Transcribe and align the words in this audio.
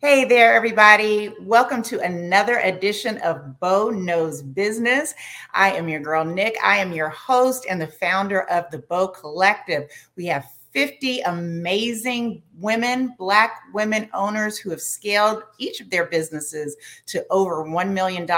Hey 0.00 0.24
there, 0.24 0.54
everybody. 0.54 1.34
Welcome 1.40 1.82
to 1.82 1.98
another 1.98 2.58
edition 2.58 3.18
of 3.18 3.58
BOW 3.58 3.90
Knows 3.90 4.42
Business. 4.42 5.12
I 5.52 5.72
am 5.72 5.88
your 5.88 5.98
girl, 5.98 6.24
Nick. 6.24 6.56
I 6.62 6.76
am 6.78 6.92
your 6.92 7.08
host 7.08 7.66
and 7.68 7.80
the 7.80 7.88
founder 7.88 8.42
of 8.42 8.70
the 8.70 8.78
BOW 8.78 9.08
Collective. 9.08 9.90
We 10.14 10.26
have 10.26 10.46
50 10.70 11.20
amazing 11.20 12.42
women, 12.58 13.14
Black 13.18 13.62
women 13.72 14.08
owners 14.12 14.58
who 14.58 14.70
have 14.70 14.80
scaled 14.80 15.42
each 15.58 15.80
of 15.80 15.90
their 15.90 16.06
businesses 16.06 16.76
to 17.06 17.24
over 17.30 17.64
$1 17.64 17.92
million. 17.92 18.28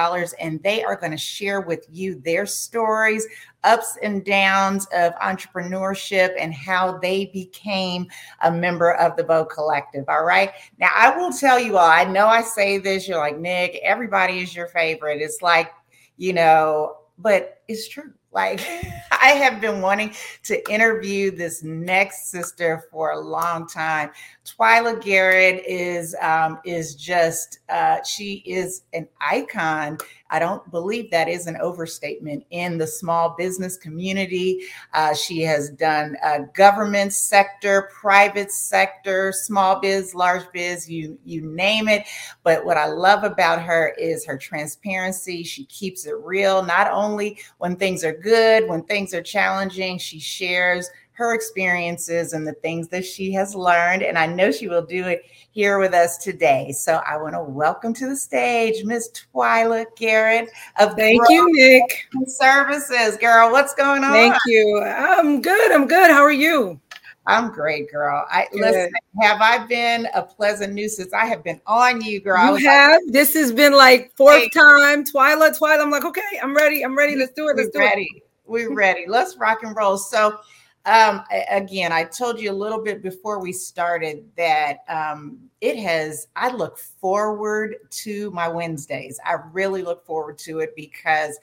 And 0.41 0.62
they 0.62 0.85
are 0.85 0.97
going 0.97 1.12
to 1.12 1.19
share 1.19 1.61
with 1.61 1.87
you 1.91 2.21
their 2.21 2.47
stories 2.47 3.27
ups 3.65 3.98
and 4.03 4.25
downs 4.25 4.87
of 4.95 5.15
entrepreneurship 5.16 6.35
and 6.39 6.55
how 6.55 6.98
they 6.98 7.27
became 7.27 8.07
a 8.43 8.51
member 8.51 8.95
of 8.95 9.17
the 9.17 9.25
BOW 9.25 9.45
Collective. 9.45 10.05
All 10.09 10.25
right. 10.25 10.53
Now, 10.79 10.91
I 10.95 11.17
will 11.17 11.33
tell 11.33 11.59
you 11.61 11.77
all, 11.77 11.91
I 11.91 12.05
know 12.05 12.27
I 12.27 12.43
say 12.43 12.79
this, 12.79 13.07
you're 13.07 13.19
like, 13.19 13.39
Nick, 13.39 13.78
everybody 13.83 14.41
is 14.41 14.55
your 14.55 14.69
favorite. 14.69 15.20
It's 15.20 15.42
like, 15.42 15.73
you 16.17 16.33
know, 16.33 16.97
but 17.19 17.62
it's 17.69 17.89
true. 17.89 18.12
Like, 18.33 18.61
I 19.11 19.30
have 19.30 19.61
been 19.61 19.80
wanting 19.80 20.15
to 20.45 20.70
interview 20.73 21.30
this 21.30 21.62
next 21.62 22.30
sister 22.30 22.84
for 22.91 23.12
a 23.12 23.19
long 23.19 23.66
time. 23.66 24.11
Twyla 24.45 25.03
Garrett 25.03 25.62
is 25.66 26.16
um, 26.23 26.59
is 26.65 26.95
just 26.95 27.59
uh, 27.69 28.03
she 28.03 28.43
is 28.47 28.83
an 28.93 29.09
icon 29.20 29.98
I 30.30 30.39
don't 30.39 30.69
believe 30.70 31.11
that 31.11 31.29
is 31.29 31.47
an 31.47 31.57
overstatement 31.57 32.45
in 32.51 32.79
the 32.79 32.87
small 32.87 33.34
business 33.37 33.77
community. 33.77 34.62
Uh, 34.95 35.15
she 35.15 35.41
has 35.43 35.70
done 35.70 36.16
uh, 36.25 36.41
government 36.55 37.12
sector, 37.12 37.91
private 38.01 38.53
sector, 38.53 39.33
small 39.33 39.80
biz, 39.80 40.15
large 40.15 40.45
biz, 40.53 40.89
you 40.89 41.19
you 41.25 41.43
name 41.43 41.89
it. 41.89 42.06
But 42.43 42.65
what 42.65 42.77
I 42.77 42.87
love 42.87 43.25
about 43.25 43.61
her 43.62 43.95
is 43.98 44.25
her 44.25 44.39
transparency. 44.39 45.42
She 45.42 45.64
keeps 45.67 46.06
it 46.06 46.17
real, 46.23 46.62
not 46.62 46.91
only 46.91 47.39
when 47.58 47.77
things 47.77 48.05
are 48.05 48.17
good, 48.17 48.69
when 48.69 48.84
things 48.84 49.12
are 49.14 49.23
challenging. 49.23 49.98
She 49.98 50.20
shares 50.20 50.89
her 51.21 51.35
experiences 51.35 52.33
and 52.33 52.47
the 52.47 52.55
things 52.55 52.89
that 52.89 53.05
she 53.05 53.31
has 53.31 53.55
learned. 53.55 54.03
And 54.03 54.17
I 54.17 54.27
know 54.27 54.51
she 54.51 54.69
will 54.69 54.85
do 54.85 55.07
it 55.07 55.23
here 55.51 55.79
with 55.79 55.93
us 55.93 56.17
today. 56.17 56.73
So 56.73 57.03
I 57.07 57.19
want 57.19 57.35
to 57.35 57.43
welcome 57.43 57.93
to 57.95 58.09
the 58.09 58.17
stage 58.17 58.85
Miss 58.85 59.11
Twyla 59.11 59.85
Garrett 59.97 60.48
of 60.79 60.95
Thank 60.95 61.21
you, 61.29 61.47
Nick. 61.53 62.09
Services. 62.27 63.19
Girl, 63.19 63.53
what's 63.53 63.75
going 63.75 64.03
on? 64.03 64.13
Thank 64.13 64.35
you. 64.47 64.83
I'm 64.83 65.43
good. 65.43 65.73
I'm 65.73 65.87
good. 65.87 66.11
How 66.11 66.23
are 66.23 66.33
you? 66.33 66.81
I'm 67.27 67.53
great, 67.53 67.93
girl. 67.93 68.27
I 68.31 68.48
good. 68.51 68.63
listen. 68.63 68.91
Have 69.21 69.43
I 69.43 69.67
been 69.67 70.09
a 70.15 70.23
pleasant 70.23 70.73
nuisance? 70.73 71.13
I 71.13 71.27
have 71.27 71.45
been 71.45 71.61
on 71.67 72.01
you, 72.01 72.23
girl. 72.23 72.59
You 72.59 72.67
have. 72.67 73.03
Like, 73.05 73.13
this 73.13 73.35
has 73.35 73.53
been 73.53 73.75
like 73.75 74.11
fourth 74.17 74.39
hey. 74.39 74.48
time. 74.48 75.05
Twyla, 75.05 75.57
Twyla. 75.57 75.83
I'm 75.83 75.91
like, 75.91 76.07
okay, 76.07 76.41
I'm 76.43 76.57
ready. 76.57 76.83
I'm 76.83 76.97
ready. 76.97 77.15
Let's 77.15 77.33
do 77.33 77.48
it. 77.48 77.59
Let's 77.59 77.69
We're 77.75 77.83
do 77.83 77.87
ready. 77.87 78.09
it. 78.17 78.23
We're 78.47 78.75
ready. 78.75 79.05
Let's 79.07 79.37
rock 79.37 79.65
and 79.65 79.77
roll. 79.77 79.98
So 79.98 80.39
um, 80.86 81.25
again, 81.50 81.92
I 81.92 82.05
told 82.05 82.41
you 82.41 82.50
a 82.50 82.53
little 82.53 82.83
bit 82.83 83.03
before 83.03 83.39
we 83.41 83.53
started 83.53 84.25
that 84.36 84.78
um, 84.89 85.39
it 85.61 85.77
has, 85.77 86.28
I 86.36 86.50
look 86.50 86.78
forward 86.78 87.77
to 87.91 88.31
my 88.31 88.48
Wednesdays. 88.48 89.20
I 89.25 89.36
really 89.53 89.83
look 89.83 90.06
forward 90.06 90.39
to 90.39 90.61
it 90.61 90.75
because, 90.75 91.39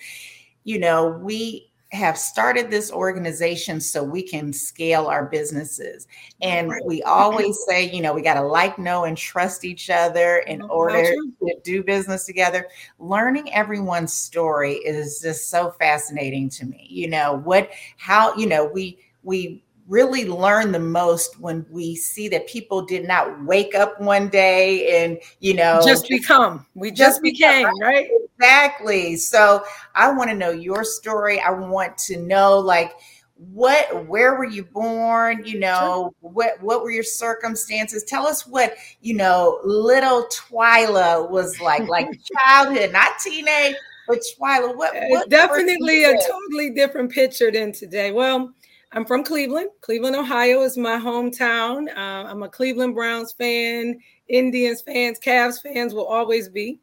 you 0.63 0.79
know, 0.79 1.09
we 1.09 1.71
have 1.93 2.17
started 2.17 2.69
this 2.69 2.91
organization 2.91 3.79
so 3.79 4.03
we 4.03 4.21
can 4.21 4.51
scale 4.51 5.05
our 5.05 5.25
businesses. 5.25 6.07
And 6.41 6.73
we 6.85 7.01
always 7.03 7.57
say, 7.65 7.89
you 7.89 8.01
know, 8.01 8.13
we 8.13 8.21
got 8.21 8.33
to 8.33 8.41
like, 8.41 8.77
know, 8.77 9.05
and 9.05 9.15
trust 9.15 9.63
each 9.63 9.89
other 9.89 10.39
in 10.39 10.61
oh, 10.63 10.67
order 10.67 11.03
to 11.13 11.53
do 11.63 11.83
business 11.83 12.25
together. 12.25 12.67
Learning 12.99 13.53
everyone's 13.53 14.13
story 14.13 14.73
is 14.73 15.21
just 15.21 15.49
so 15.49 15.71
fascinating 15.71 16.49
to 16.49 16.65
me. 16.65 16.87
You 16.89 17.07
know, 17.07 17.41
what, 17.45 17.69
how, 17.95 18.35
you 18.35 18.47
know, 18.47 18.65
we, 18.65 18.99
we 19.27 19.61
really 19.87 20.25
learn 20.25 20.71
the 20.71 20.79
most 20.79 21.39
when 21.39 21.65
we 21.69 21.95
see 21.95 22.27
that 22.27 22.47
people 22.47 22.81
did 22.81 23.07
not 23.07 23.43
wake 23.45 23.73
up 23.75 23.99
one 24.01 24.29
day 24.29 25.03
and 25.03 25.17
you 25.39 25.53
know 25.53 25.79
just 25.83 26.07
become. 26.07 26.65
We 26.75 26.89
just, 26.89 26.99
just 26.99 27.21
became 27.21 27.65
become, 27.65 27.79
right? 27.79 28.09
Exactly. 28.39 29.15
So 29.17 29.63
i 29.95 30.11
want 30.11 30.29
to 30.29 30.35
know 30.35 30.51
your 30.51 30.83
story. 30.83 31.39
I 31.39 31.51
want 31.51 31.97
to 31.99 32.17
know 32.17 32.57
like 32.57 32.93
what 33.35 34.07
where 34.07 34.35
were 34.35 34.45
you 34.45 34.63
born? 34.63 35.45
You 35.45 35.59
know 35.59 36.13
sure. 36.21 36.31
what 36.31 36.61
what 36.61 36.81
were 36.81 36.91
your 36.91 37.03
circumstances? 37.03 38.03
Tell 38.03 38.25
us 38.25 38.47
what 38.47 38.75
you 39.01 39.13
know 39.13 39.59
little 39.63 40.27
twyla 40.27 41.29
was 41.29 41.59
like 41.59 41.87
like 41.87 42.07
childhood 42.33 42.91
not 42.93 43.19
teenage 43.23 43.75
but 44.07 44.19
twyla 44.39 44.73
what, 44.75 44.95
uh, 44.95 45.01
what 45.09 45.29
definitely 45.29 46.05
a 46.05 46.13
totally 46.25 46.69
different 46.71 47.11
picture 47.11 47.51
than 47.51 47.71
today. 47.71 48.11
Well 48.11 48.53
I'm 48.93 49.05
from 49.05 49.23
Cleveland. 49.23 49.69
Cleveland, 49.81 50.15
Ohio 50.15 50.61
is 50.61 50.77
my 50.77 50.97
hometown. 50.97 51.89
Uh, 51.89 52.29
I'm 52.29 52.43
a 52.43 52.49
Cleveland 52.49 52.95
Browns 52.95 53.33
fan, 53.33 53.99
Indians 54.29 54.81
fans, 54.81 55.19
Cavs 55.19 55.61
fans 55.61 55.93
will 55.93 56.05
always 56.05 56.47
be. 56.47 56.79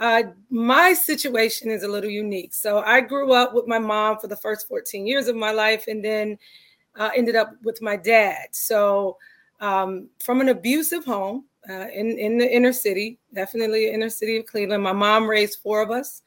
Uh, 0.00 0.22
my 0.48 0.92
situation 0.92 1.70
is 1.70 1.82
a 1.82 1.88
little 1.88 2.10
unique. 2.10 2.52
So 2.52 2.80
I 2.80 3.00
grew 3.00 3.32
up 3.32 3.54
with 3.54 3.66
my 3.68 3.78
mom 3.78 4.18
for 4.18 4.26
the 4.26 4.36
first 4.36 4.66
14 4.66 5.06
years 5.06 5.28
of 5.28 5.36
my 5.36 5.52
life 5.52 5.84
and 5.86 6.04
then 6.04 6.36
uh, 6.96 7.10
ended 7.14 7.36
up 7.36 7.52
with 7.62 7.80
my 7.80 7.96
dad. 7.96 8.48
So 8.50 9.16
um, 9.60 10.08
from 10.24 10.40
an 10.40 10.48
abusive 10.48 11.04
home 11.04 11.44
uh, 11.68 11.86
in, 11.94 12.18
in 12.18 12.38
the 12.38 12.50
inner 12.50 12.72
city, 12.72 13.18
definitely 13.34 13.90
inner 13.90 14.10
city 14.10 14.38
of 14.38 14.46
Cleveland, 14.46 14.82
my 14.82 14.92
mom 14.92 15.28
raised 15.28 15.60
four 15.62 15.82
of 15.82 15.90
us. 15.90 16.22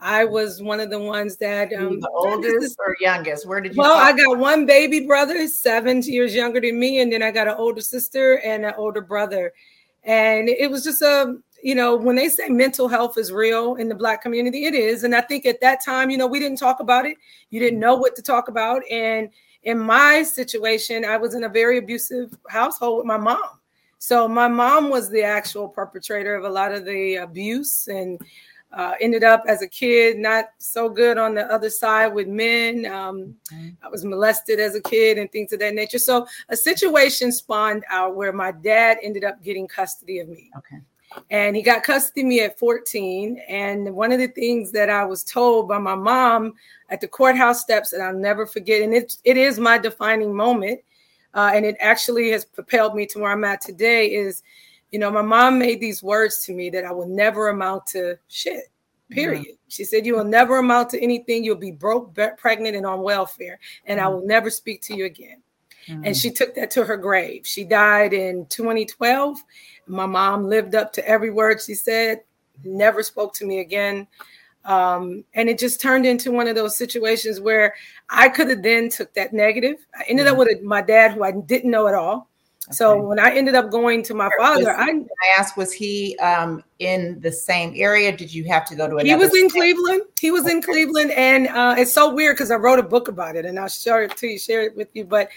I 0.00 0.24
was 0.24 0.62
one 0.62 0.80
of 0.80 0.90
the 0.90 0.98
ones 0.98 1.36
that 1.36 1.72
um, 1.72 2.00
the 2.00 2.10
oldest 2.14 2.76
or 2.78 2.96
youngest. 3.00 3.46
Where 3.46 3.60
did 3.60 3.74
you? 3.74 3.80
Well, 3.80 3.96
I 3.96 4.12
got 4.12 4.38
one 4.38 4.66
baby 4.66 5.06
brother, 5.06 5.46
seven 5.46 6.02
years 6.02 6.34
younger 6.34 6.60
than 6.60 6.78
me, 6.78 7.00
and 7.00 7.12
then 7.12 7.22
I 7.22 7.30
got 7.30 7.48
an 7.48 7.54
older 7.56 7.80
sister 7.80 8.38
and 8.38 8.64
an 8.64 8.74
older 8.76 9.00
brother. 9.00 9.52
And 10.04 10.48
it 10.48 10.70
was 10.70 10.84
just 10.84 11.02
a, 11.02 11.36
you 11.62 11.74
know, 11.74 11.96
when 11.96 12.16
they 12.16 12.28
say 12.28 12.48
mental 12.48 12.88
health 12.88 13.18
is 13.18 13.30
real 13.30 13.76
in 13.76 13.88
the 13.88 13.94
black 13.94 14.22
community, 14.22 14.64
it 14.64 14.74
is. 14.74 15.04
And 15.04 15.14
I 15.14 15.20
think 15.20 15.46
at 15.46 15.60
that 15.60 15.84
time, 15.84 16.10
you 16.10 16.16
know, 16.16 16.26
we 16.26 16.38
didn't 16.38 16.58
talk 16.58 16.80
about 16.80 17.06
it. 17.06 17.16
You 17.50 17.60
didn't 17.60 17.80
know 17.80 17.96
what 17.96 18.16
to 18.16 18.22
talk 18.22 18.48
about. 18.48 18.82
And 18.90 19.30
in 19.64 19.78
my 19.78 20.22
situation, 20.22 21.04
I 21.04 21.16
was 21.16 21.34
in 21.34 21.44
a 21.44 21.48
very 21.48 21.78
abusive 21.78 22.36
household 22.48 22.98
with 22.98 23.06
my 23.06 23.16
mom. 23.16 23.60
So 23.98 24.28
my 24.28 24.46
mom 24.46 24.90
was 24.90 25.10
the 25.10 25.24
actual 25.24 25.68
perpetrator 25.68 26.36
of 26.36 26.44
a 26.44 26.48
lot 26.48 26.72
of 26.72 26.84
the 26.84 27.16
abuse 27.16 27.88
and 27.88 28.20
uh, 28.72 28.92
ended 29.00 29.24
up 29.24 29.44
as 29.48 29.62
a 29.62 29.68
kid 29.68 30.18
not 30.18 30.46
so 30.58 30.88
good 30.88 31.16
on 31.16 31.34
the 31.34 31.44
other 31.52 31.70
side 31.70 32.08
with 32.08 32.28
men. 32.28 32.86
Um, 32.86 33.34
okay. 33.50 33.74
I 33.82 33.88
was 33.88 34.04
molested 34.04 34.60
as 34.60 34.74
a 34.74 34.82
kid 34.82 35.18
and 35.18 35.30
things 35.32 35.52
of 35.52 35.60
that 35.60 35.74
nature. 35.74 35.98
So 35.98 36.26
a 36.48 36.56
situation 36.56 37.32
spawned 37.32 37.84
out 37.88 38.14
where 38.14 38.32
my 38.32 38.52
dad 38.52 38.98
ended 39.02 39.24
up 39.24 39.42
getting 39.42 39.66
custody 39.66 40.18
of 40.18 40.28
me. 40.28 40.50
Okay. 40.56 40.78
And 41.30 41.56
he 41.56 41.62
got 41.62 41.82
custody 41.82 42.20
of 42.20 42.26
me 42.26 42.40
at 42.40 42.58
14. 42.58 43.40
And 43.48 43.94
one 43.94 44.12
of 44.12 44.18
the 44.18 44.28
things 44.28 44.70
that 44.72 44.90
I 44.90 45.04
was 45.04 45.24
told 45.24 45.66
by 45.68 45.78
my 45.78 45.94
mom 45.94 46.52
at 46.90 47.00
the 47.00 47.08
courthouse 47.08 47.62
steps 47.62 47.90
that 47.90 48.02
I'll 48.02 48.14
never 48.14 48.46
forget, 48.46 48.82
and 48.82 48.92
it, 48.92 49.16
it 49.24 49.38
is 49.38 49.58
my 49.58 49.78
defining 49.78 50.34
moment, 50.34 50.80
uh, 51.34 51.50
and 51.54 51.64
it 51.64 51.76
actually 51.80 52.30
has 52.30 52.44
propelled 52.44 52.94
me 52.94 53.06
to 53.06 53.20
where 53.20 53.32
I'm 53.32 53.44
at 53.44 53.62
today, 53.62 54.12
is 54.12 54.42
you 54.90 54.98
know, 54.98 55.10
my 55.10 55.22
mom 55.22 55.58
made 55.58 55.80
these 55.80 56.02
words 56.02 56.44
to 56.44 56.52
me 56.52 56.70
that 56.70 56.84
I 56.84 56.92
will 56.92 57.08
never 57.08 57.48
amount 57.48 57.86
to 57.88 58.18
shit. 58.28 58.64
Period. 59.10 59.44
Yeah. 59.46 59.54
She 59.68 59.84
said, 59.84 60.04
You 60.04 60.16
will 60.16 60.24
never 60.24 60.58
amount 60.58 60.90
to 60.90 61.00
anything. 61.00 61.42
You'll 61.42 61.56
be 61.56 61.70
broke, 61.70 62.14
pregnant, 62.36 62.76
and 62.76 62.84
on 62.84 63.02
welfare, 63.02 63.58
and 63.86 63.98
mm 63.98 64.02
I 64.02 64.08
will 64.08 64.26
never 64.26 64.50
speak 64.50 64.82
to 64.82 64.96
you 64.96 65.06
again. 65.06 65.42
mm 65.88 66.06
And 66.06 66.16
she 66.16 66.30
took 66.30 66.54
that 66.56 66.70
to 66.72 66.84
her 66.84 66.96
grave. 66.96 67.46
She 67.46 67.64
died 67.64 68.12
in 68.12 68.44
2012. 68.46 69.38
My 69.86 70.04
mom 70.04 70.44
lived 70.44 70.74
up 70.74 70.92
to 70.94 71.08
every 71.08 71.30
word 71.30 71.62
she 71.62 71.74
said, 71.74 72.20
never 72.64 73.02
spoke 73.02 73.34
to 73.34 73.46
me 73.46 73.60
again. 73.60 74.06
Um, 74.64 75.24
and 75.34 75.48
it 75.48 75.58
just 75.58 75.80
turned 75.80 76.04
into 76.04 76.30
one 76.30 76.48
of 76.48 76.54
those 76.54 76.76
situations 76.76 77.40
where 77.40 77.74
I 78.10 78.28
could 78.28 78.50
have 78.50 78.62
then 78.62 78.90
took 78.90 79.14
that 79.14 79.32
negative. 79.32 79.76
I 79.96 80.04
ended 80.08 80.26
up 80.26 80.36
with 80.36 80.48
a, 80.48 80.60
my 80.62 80.82
dad 80.82 81.12
who 81.12 81.22
I 81.22 81.32
didn't 81.32 81.70
know 81.70 81.86
at 81.88 81.94
all. 81.94 82.27
So 82.70 83.00
when 83.00 83.18
I 83.18 83.34
ended 83.34 83.54
up 83.54 83.70
going 83.70 84.02
to 84.04 84.14
my 84.14 84.28
father, 84.38 84.76
I, 84.76 84.90
I 84.90 85.38
asked, 85.38 85.56
was 85.56 85.72
he 85.72 86.16
um, 86.18 86.62
in 86.78 87.18
the 87.20 87.32
same 87.32 87.72
area? 87.76 88.14
Did 88.14 88.32
you 88.32 88.44
have 88.44 88.66
to 88.66 88.74
go 88.74 88.86
to 88.86 88.96
another? 88.96 89.08
He 89.08 89.14
was 89.14 89.34
in 89.34 89.48
Cleveland. 89.48 90.02
He 90.20 90.30
was 90.30 90.44
okay. 90.44 90.52
in 90.52 90.62
Cleveland, 90.62 91.10
and 91.12 91.48
uh, 91.48 91.74
it's 91.78 91.92
so 91.92 92.12
weird 92.12 92.36
because 92.36 92.50
I 92.50 92.56
wrote 92.56 92.78
a 92.78 92.82
book 92.82 93.08
about 93.08 93.36
it, 93.36 93.46
and 93.46 93.58
I'll 93.58 93.68
share 93.68 94.02
it 94.02 94.16
to 94.18 94.26
you, 94.26 94.38
share 94.38 94.62
it 94.62 94.76
with 94.76 94.88
you. 94.94 95.04
But 95.04 95.30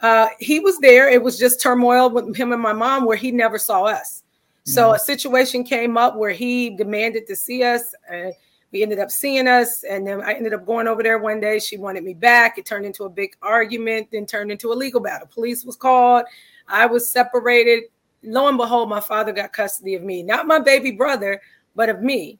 uh, 0.00 0.28
he 0.38 0.60
was 0.60 0.78
there. 0.78 1.08
It 1.08 1.22
was 1.22 1.38
just 1.38 1.60
turmoil 1.60 2.10
with 2.10 2.36
him 2.36 2.52
and 2.52 2.62
my 2.62 2.72
mom, 2.72 3.04
where 3.04 3.16
he 3.16 3.32
never 3.32 3.58
saw 3.58 3.84
us. 3.84 4.22
So 4.64 4.86
mm-hmm. 4.86 4.96
a 4.96 4.98
situation 4.98 5.64
came 5.64 5.96
up 5.96 6.16
where 6.16 6.30
he 6.30 6.70
demanded 6.70 7.26
to 7.26 7.36
see 7.36 7.64
us. 7.64 7.94
Uh, 8.12 8.30
we 8.70 8.82
ended 8.82 8.98
up 8.98 9.10
seeing 9.10 9.48
us, 9.48 9.82
and 9.82 10.06
then 10.06 10.20
I 10.20 10.34
ended 10.34 10.52
up 10.52 10.66
going 10.66 10.88
over 10.88 11.02
there 11.02 11.18
one 11.18 11.40
day. 11.40 11.58
She 11.58 11.78
wanted 11.78 12.04
me 12.04 12.12
back. 12.12 12.58
It 12.58 12.66
turned 12.66 12.84
into 12.84 13.04
a 13.04 13.08
big 13.08 13.34
argument, 13.40 14.08
then 14.12 14.26
turned 14.26 14.52
into 14.52 14.72
a 14.72 14.74
legal 14.74 15.00
battle. 15.00 15.26
Police 15.26 15.64
was 15.64 15.76
called. 15.76 16.24
I 16.68 16.86
was 16.86 17.10
separated. 17.10 17.84
lo 18.22 18.48
and 18.48 18.58
behold, 18.58 18.88
my 18.88 19.00
father 19.00 19.32
got 19.32 19.52
custody 19.52 19.94
of 19.94 20.02
me, 20.02 20.22
not 20.22 20.46
my 20.46 20.58
baby 20.58 20.90
brother, 20.90 21.40
but 21.74 21.88
of 21.88 22.02
me. 22.02 22.38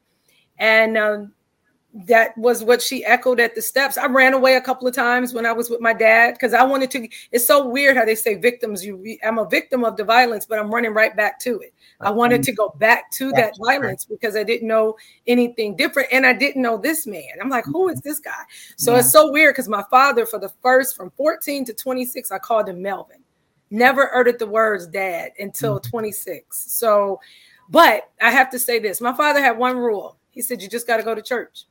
And 0.59 0.99
um, 0.99 1.33
that 1.95 2.37
was 2.37 2.63
what 2.63 2.83
she 2.83 3.05
echoed 3.05 3.41
at 3.41 3.55
the 3.55 3.63
steps. 3.63 3.97
I 3.97 4.07
ran 4.07 4.35
away 4.35 4.57
a 4.57 4.61
couple 4.61 4.87
of 4.87 4.95
times 4.95 5.33
when 5.33 5.47
I 5.47 5.53
was 5.53 5.71
with 5.71 5.81
my 5.81 5.95
dad 5.95 6.35
because 6.35 6.53
I 6.53 6.63
wanted 6.63 6.91
to. 6.93 7.09
It's 7.33 7.47
so 7.47 7.67
weird 7.67 7.97
how 7.97 8.05
they 8.05 8.15
say 8.15 8.35
victims. 8.35 8.85
You, 8.85 9.19
I'm 9.25 9.39
a 9.39 9.49
victim 9.49 9.85
of 9.85 9.97
the 9.97 10.05
violence, 10.05 10.45
but 10.45 10.59
I'm 10.59 10.71
running 10.71 10.93
right 10.93 11.17
back 11.17 11.41
to 11.41 11.59
it. 11.61 11.73
I 12.01 12.11
wanted 12.11 12.45
to 12.45 12.53
go 12.53 12.69
back 12.79 13.11
to 13.13 13.33
that 13.33 13.55
violence 13.59 14.05
because 14.05 14.37
I 14.37 14.45
didn't 14.45 14.69
know 14.69 14.97
anything 15.27 15.75
different, 15.75 16.11
and 16.13 16.27
I 16.27 16.33
didn't 16.33 16.63
know 16.63 16.77
this 16.77 17.07
man. 17.07 17.25
I'm 17.41 17.49
like, 17.49 17.65
who 17.65 17.89
is 17.89 18.01
this 18.03 18.21
guy? 18.21 18.43
So 18.77 18.93
yeah. 18.93 19.01
it's 19.01 19.11
so 19.11 19.33
weird 19.33 19.55
because 19.55 19.69
my 19.69 19.85
father, 19.91 20.27
for 20.27 20.39
the 20.39 20.53
first 20.63 20.97
from 20.97 21.11
14 21.17 21.65
to 21.65 21.75
26, 21.75 22.31
I 22.31 22.39
called 22.39 22.69
him 22.69 22.83
Melvin. 22.83 23.18
Never 23.71 24.15
uttered 24.15 24.39
the 24.39 24.47
words 24.47 24.87
dad 24.87 25.33
until 25.39 25.79
mm-hmm. 25.79 25.91
26. 25.91 26.73
So, 26.73 27.21
but 27.69 28.11
I 28.21 28.31
have 28.31 28.51
to 28.51 28.59
say 28.59 28.79
this: 28.79 29.01
my 29.01 29.13
father 29.13 29.41
had 29.41 29.59
one 29.59 29.77
rule. 29.77 30.17
He 30.31 30.43
said, 30.43 30.63
"You 30.63 30.69
just 30.69 30.87
got 30.87 30.99
to 30.99 31.03
go 31.03 31.15
to 31.15 31.23
church." 31.23 31.65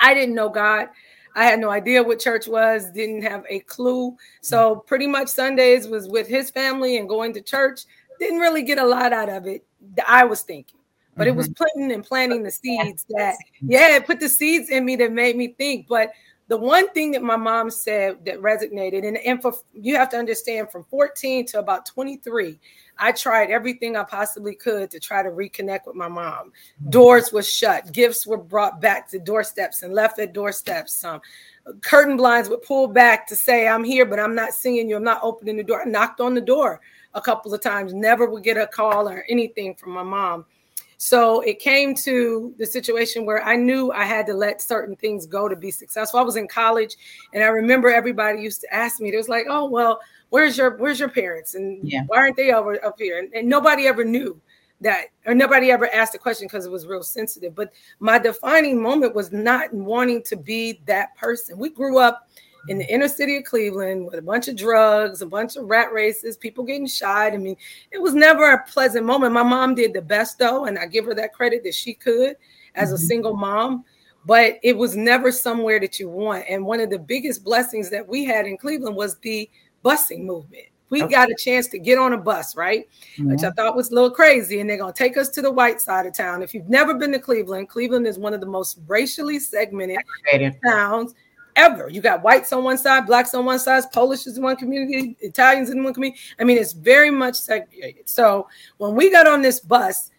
I 0.00 0.14
didn't 0.14 0.34
know 0.34 0.48
God. 0.48 0.88
I 1.34 1.44
had 1.44 1.60
no 1.60 1.70
idea 1.70 2.02
what 2.02 2.18
church 2.18 2.46
was, 2.46 2.90
didn't 2.90 3.22
have 3.22 3.44
a 3.48 3.60
clue. 3.60 4.16
So 4.40 4.76
pretty 4.76 5.06
much 5.06 5.28
Sundays 5.28 5.88
was 5.88 6.08
with 6.08 6.26
his 6.28 6.50
family 6.50 6.98
and 6.98 7.08
going 7.08 7.32
to 7.34 7.40
church. 7.40 7.82
Didn't 8.18 8.40
really 8.40 8.62
get 8.62 8.78
a 8.78 8.84
lot 8.84 9.12
out 9.12 9.28
of 9.28 9.46
it. 9.46 9.64
I 10.06 10.24
was 10.24 10.42
thinking, 10.42 10.78
but 11.16 11.22
mm-hmm. 11.22 11.30
it 11.30 11.36
was 11.36 11.48
mm-hmm. 11.48 11.90
and 11.90 12.04
planting 12.04 12.42
the 12.42 12.50
seeds 12.50 13.06
that, 13.10 13.36
yeah, 13.60 13.96
it 13.96 14.06
put 14.06 14.20
the 14.20 14.28
seeds 14.28 14.68
in 14.70 14.84
me 14.84 14.96
that 14.96 15.12
made 15.12 15.36
me 15.36 15.54
think. 15.56 15.86
But 15.88 16.12
the 16.52 16.58
one 16.58 16.86
thing 16.90 17.12
that 17.12 17.22
my 17.22 17.38
mom 17.38 17.70
said 17.70 18.26
that 18.26 18.38
resonated, 18.42 19.08
and, 19.08 19.16
and 19.16 19.40
for 19.40 19.54
you 19.72 19.96
have 19.96 20.10
to 20.10 20.18
understand 20.18 20.70
from 20.70 20.84
14 20.84 21.46
to 21.46 21.58
about 21.58 21.86
23, 21.86 22.60
I 22.98 23.12
tried 23.12 23.50
everything 23.50 23.96
I 23.96 24.04
possibly 24.04 24.54
could 24.54 24.90
to 24.90 25.00
try 25.00 25.22
to 25.22 25.30
reconnect 25.30 25.86
with 25.86 25.96
my 25.96 26.08
mom. 26.08 26.52
Doors 26.90 27.32
were 27.32 27.42
shut, 27.42 27.90
gifts 27.92 28.26
were 28.26 28.36
brought 28.36 28.82
back 28.82 29.08
to 29.12 29.18
doorsteps 29.18 29.82
and 29.82 29.94
left 29.94 30.18
at 30.18 30.34
doorsteps. 30.34 31.02
Um, 31.02 31.22
curtain 31.80 32.18
blinds 32.18 32.50
were 32.50 32.58
pulled 32.58 32.92
back 32.92 33.26
to 33.28 33.34
say, 33.34 33.66
I'm 33.66 33.82
here, 33.82 34.04
but 34.04 34.20
I'm 34.20 34.34
not 34.34 34.52
seeing 34.52 34.90
you. 34.90 34.96
I'm 34.96 35.02
not 35.02 35.20
opening 35.22 35.56
the 35.56 35.64
door. 35.64 35.80
I 35.80 35.86
knocked 35.86 36.20
on 36.20 36.34
the 36.34 36.42
door 36.42 36.82
a 37.14 37.20
couple 37.22 37.54
of 37.54 37.62
times, 37.62 37.94
never 37.94 38.28
would 38.28 38.42
get 38.42 38.58
a 38.58 38.66
call 38.66 39.08
or 39.08 39.24
anything 39.26 39.74
from 39.74 39.92
my 39.92 40.02
mom. 40.02 40.44
So 41.02 41.40
it 41.40 41.58
came 41.58 41.96
to 41.96 42.54
the 42.58 42.64
situation 42.64 43.26
where 43.26 43.42
I 43.42 43.56
knew 43.56 43.90
I 43.90 44.04
had 44.04 44.24
to 44.26 44.34
let 44.34 44.62
certain 44.62 44.94
things 44.94 45.26
go 45.26 45.48
to 45.48 45.56
be 45.56 45.72
successful. 45.72 46.20
I 46.20 46.22
was 46.22 46.36
in 46.36 46.46
college 46.46 46.96
and 47.34 47.42
I 47.42 47.48
remember 47.48 47.88
everybody 47.88 48.40
used 48.40 48.60
to 48.60 48.72
ask 48.72 49.00
me, 49.00 49.12
it 49.12 49.16
was 49.16 49.28
like, 49.28 49.46
oh, 49.48 49.68
well, 49.68 49.98
where's 50.28 50.56
your 50.56 50.76
where's 50.76 51.00
your 51.00 51.08
parents 51.08 51.56
and 51.56 51.80
yeah. 51.82 52.04
why 52.06 52.18
aren't 52.18 52.36
they 52.36 52.52
over 52.52 52.82
up 52.84 53.00
here 53.00 53.18
and, 53.18 53.34
and 53.34 53.48
nobody 53.48 53.88
ever 53.88 54.04
knew 54.04 54.40
that 54.80 55.06
or 55.26 55.34
nobody 55.34 55.72
ever 55.72 55.92
asked 55.92 56.12
the 56.12 56.18
question 56.18 56.46
because 56.46 56.66
it 56.66 56.70
was 56.70 56.86
real 56.86 57.02
sensitive 57.02 57.54
but 57.54 57.72
my 57.98 58.16
defining 58.18 58.80
moment 58.80 59.14
was 59.14 59.30
not 59.30 59.72
wanting 59.74 60.22
to 60.22 60.36
be 60.36 60.80
that 60.86 61.14
person 61.16 61.58
we 61.58 61.68
grew 61.68 61.98
up 61.98 62.28
in 62.68 62.78
the 62.78 62.92
inner 62.92 63.08
city 63.08 63.36
of 63.36 63.44
cleveland 63.44 64.04
with 64.04 64.14
a 64.14 64.22
bunch 64.22 64.48
of 64.48 64.56
drugs 64.56 65.22
a 65.22 65.26
bunch 65.26 65.56
of 65.56 65.64
rat 65.66 65.92
races 65.92 66.36
people 66.36 66.64
getting 66.64 66.86
shot 66.86 67.32
i 67.32 67.36
mean 67.36 67.56
it 67.90 68.00
was 68.00 68.14
never 68.14 68.52
a 68.52 68.64
pleasant 68.64 69.04
moment 69.04 69.32
my 69.32 69.42
mom 69.42 69.74
did 69.74 69.92
the 69.92 70.02
best 70.02 70.38
though 70.38 70.66
and 70.66 70.78
i 70.78 70.86
give 70.86 71.04
her 71.04 71.14
that 71.14 71.32
credit 71.32 71.62
that 71.64 71.74
she 71.74 71.94
could 71.94 72.36
as 72.74 72.88
mm-hmm. 72.88 72.94
a 72.94 72.98
single 72.98 73.36
mom 73.36 73.84
but 74.24 74.60
it 74.62 74.76
was 74.76 74.94
never 74.94 75.32
somewhere 75.32 75.80
that 75.80 75.98
you 75.98 76.08
want 76.08 76.44
and 76.48 76.64
one 76.64 76.80
of 76.80 76.90
the 76.90 76.98
biggest 76.98 77.42
blessings 77.42 77.90
that 77.90 78.06
we 78.06 78.24
had 78.24 78.46
in 78.46 78.56
cleveland 78.56 78.94
was 78.94 79.18
the 79.18 79.50
busing 79.84 80.24
movement. 80.24 80.66
We 80.90 81.02
okay. 81.02 81.12
got 81.12 81.30
a 81.30 81.34
chance 81.34 81.68
to 81.68 81.78
get 81.78 81.96
on 81.96 82.12
a 82.12 82.18
bus, 82.18 82.54
right? 82.54 82.86
Mm-hmm. 83.16 83.30
Which 83.30 83.44
I 83.44 83.50
thought 83.52 83.74
was 83.74 83.90
a 83.90 83.94
little 83.94 84.10
crazy. 84.10 84.60
And 84.60 84.68
they're 84.68 84.76
going 84.76 84.92
to 84.92 84.98
take 84.98 85.16
us 85.16 85.30
to 85.30 85.42
the 85.42 85.50
white 85.50 85.80
side 85.80 86.04
of 86.04 86.14
town. 86.14 86.42
If 86.42 86.52
you've 86.52 86.68
never 86.68 86.94
been 86.94 87.12
to 87.12 87.18
Cleveland, 87.18 87.70
Cleveland 87.70 88.06
is 88.06 88.18
one 88.18 88.34
of 88.34 88.40
the 88.40 88.46
most 88.46 88.78
racially 88.86 89.38
segmented 89.38 89.98
towns 90.64 91.14
ever. 91.56 91.88
You 91.88 92.00
got 92.00 92.22
whites 92.22 92.52
on 92.52 92.64
one 92.64 92.78
side, 92.78 93.06
blacks 93.06 93.34
on 93.34 93.44
one 93.44 93.58
side, 93.58 93.84
Polish 93.92 94.26
is 94.26 94.36
in 94.36 94.42
one 94.42 94.56
community, 94.56 95.16
Italians 95.20 95.70
in 95.70 95.82
one 95.84 95.94
community. 95.94 96.20
I 96.38 96.44
mean, 96.44 96.58
it's 96.58 96.72
very 96.72 97.10
much 97.10 97.36
segregated. 97.36 98.08
So 98.08 98.48
when 98.78 98.94
we 98.94 99.10
got 99.10 99.26
on 99.26 99.42
this 99.42 99.60
bus, 99.60 100.10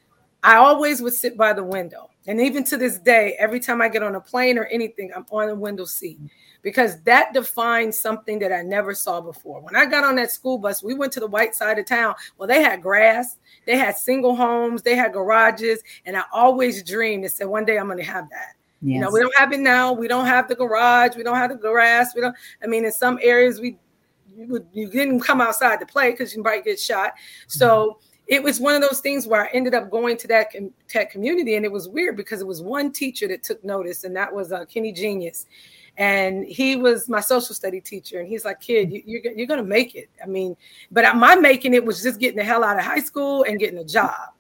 I 0.44 0.56
always 0.56 1.02
would 1.02 1.14
sit 1.14 1.38
by 1.38 1.54
the 1.54 1.64
window. 1.64 2.10
And 2.28 2.40
even 2.40 2.64
to 2.66 2.78
this 2.78 3.00
day, 3.00 3.36
every 3.40 3.60
time 3.60 3.82
I 3.82 3.90
get 3.90 4.04
on 4.04 4.16
a 4.16 4.22
plane 4.22 4.58
or 4.58 4.66
anything, 4.66 5.12
I'm 5.16 5.26
on 5.32 5.50
a 5.50 5.56
window 5.56 5.86
seat 5.86 6.20
because 6.62 7.02
that 7.02 7.34
defines 7.34 8.00
something 8.00 8.40
that 8.40 8.54
I 8.54 8.62
never 8.62 8.94
saw 8.96 9.22
before. 9.22 9.62
When 9.62 9.76
I 9.76 9.86
got 9.86 10.06
on 10.06 10.16
that 10.16 10.32
school 10.32 10.58
bus, 10.58 10.82
we 10.82 10.94
went 10.94 11.12
to 11.14 11.20
the 11.20 11.28
white 11.28 11.54
side 11.54 11.78
of 11.78 11.86
town. 11.86 12.16
Well, 12.38 12.48
they 12.48 12.62
had 12.62 12.82
grass, 12.82 13.38
they 13.66 13.78
had 13.78 13.98
single 13.98 14.36
homes, 14.36 14.82
they 14.82 14.96
had 14.96 15.14
garages, 15.14 15.84
and 16.06 16.18
I 16.18 16.24
always 16.32 16.82
dreamed 16.82 17.26
and 17.26 17.34
said 17.34 17.48
one 17.48 17.66
day 17.66 17.78
I'm 17.78 17.88
going 17.88 17.98
to 17.98 18.04
have 18.04 18.30
that. 18.30 18.56
Yes. 18.84 18.96
You 18.96 19.00
know, 19.00 19.12
we 19.12 19.22
don't 19.22 19.36
have 19.38 19.54
it 19.54 19.60
now. 19.60 19.94
We 19.94 20.08
don't 20.08 20.26
have 20.26 20.48
the 20.48 20.56
garage. 20.56 21.16
We 21.16 21.24
don't 21.24 21.38
have 21.38 21.50
the 21.50 21.56
grass. 21.56 22.14
We 22.14 22.22
don't. 22.22 22.36
I 22.62 22.68
mean, 22.68 22.86
in 22.86 22.92
some 22.92 23.18
areas, 23.22 23.60
we 23.60 23.78
you, 24.36 24.66
you 24.74 24.90
didn't 24.90 25.22
come 25.22 25.40
outside 25.42 25.80
to 25.80 25.86
play 25.86 26.12
because 26.12 26.36
you 26.36 26.44
might 26.44 26.64
get 26.64 26.80
shot. 26.80 27.14
So. 27.48 27.68
Mm-hmm 27.68 28.08
it 28.26 28.42
was 28.42 28.62
one 28.62 28.74
of 28.74 28.82
those 28.82 29.02
things 29.02 29.28
where 29.28 29.44
I 29.44 29.50
ended 29.52 29.74
up 29.74 29.92
going 29.92 30.16
to 30.16 30.28
that, 30.30 30.54
tech 30.88 31.12
community, 31.12 31.56
and 31.56 31.66
it 31.66 31.72
was 31.72 31.90
weird 31.90 32.16
because 32.16 32.40
it 32.40 32.48
was 32.48 32.62
one 32.62 32.94
teacher 32.94 33.28
that 33.28 33.44
took 33.44 33.62
notice, 33.66 34.06
and 34.06 34.16
that 34.16 34.34
was 34.34 34.54
uh, 34.54 34.64
Kenny 34.64 34.94
Genius 34.94 35.46
and 35.98 36.46
he 36.46 36.76
was 36.76 37.08
my 37.08 37.20
social 37.20 37.54
study 37.54 37.80
teacher 37.80 38.20
and 38.20 38.28
he's 38.28 38.46
like 38.46 38.60
kid 38.60 38.92
you, 38.92 39.04
you're, 39.06 39.22
you're 39.34 39.48
gonna 39.48 39.64
make 39.64 39.96
it 39.96 40.10
i 40.24 40.26
mean 40.26 40.56
but 40.92 41.16
my 41.16 41.36
making 41.36 41.74
it 41.74 41.86
was 41.86 42.02
just 42.02 42.20
getting 42.20 42.38
the 42.38 42.44
hell 42.44 42.64
out 42.64 42.78
of 42.78 42.84
high 42.84 43.00
school 43.00 43.44
and 43.48 43.60
getting 43.60 43.78
a 43.78 43.84
job 43.84 44.32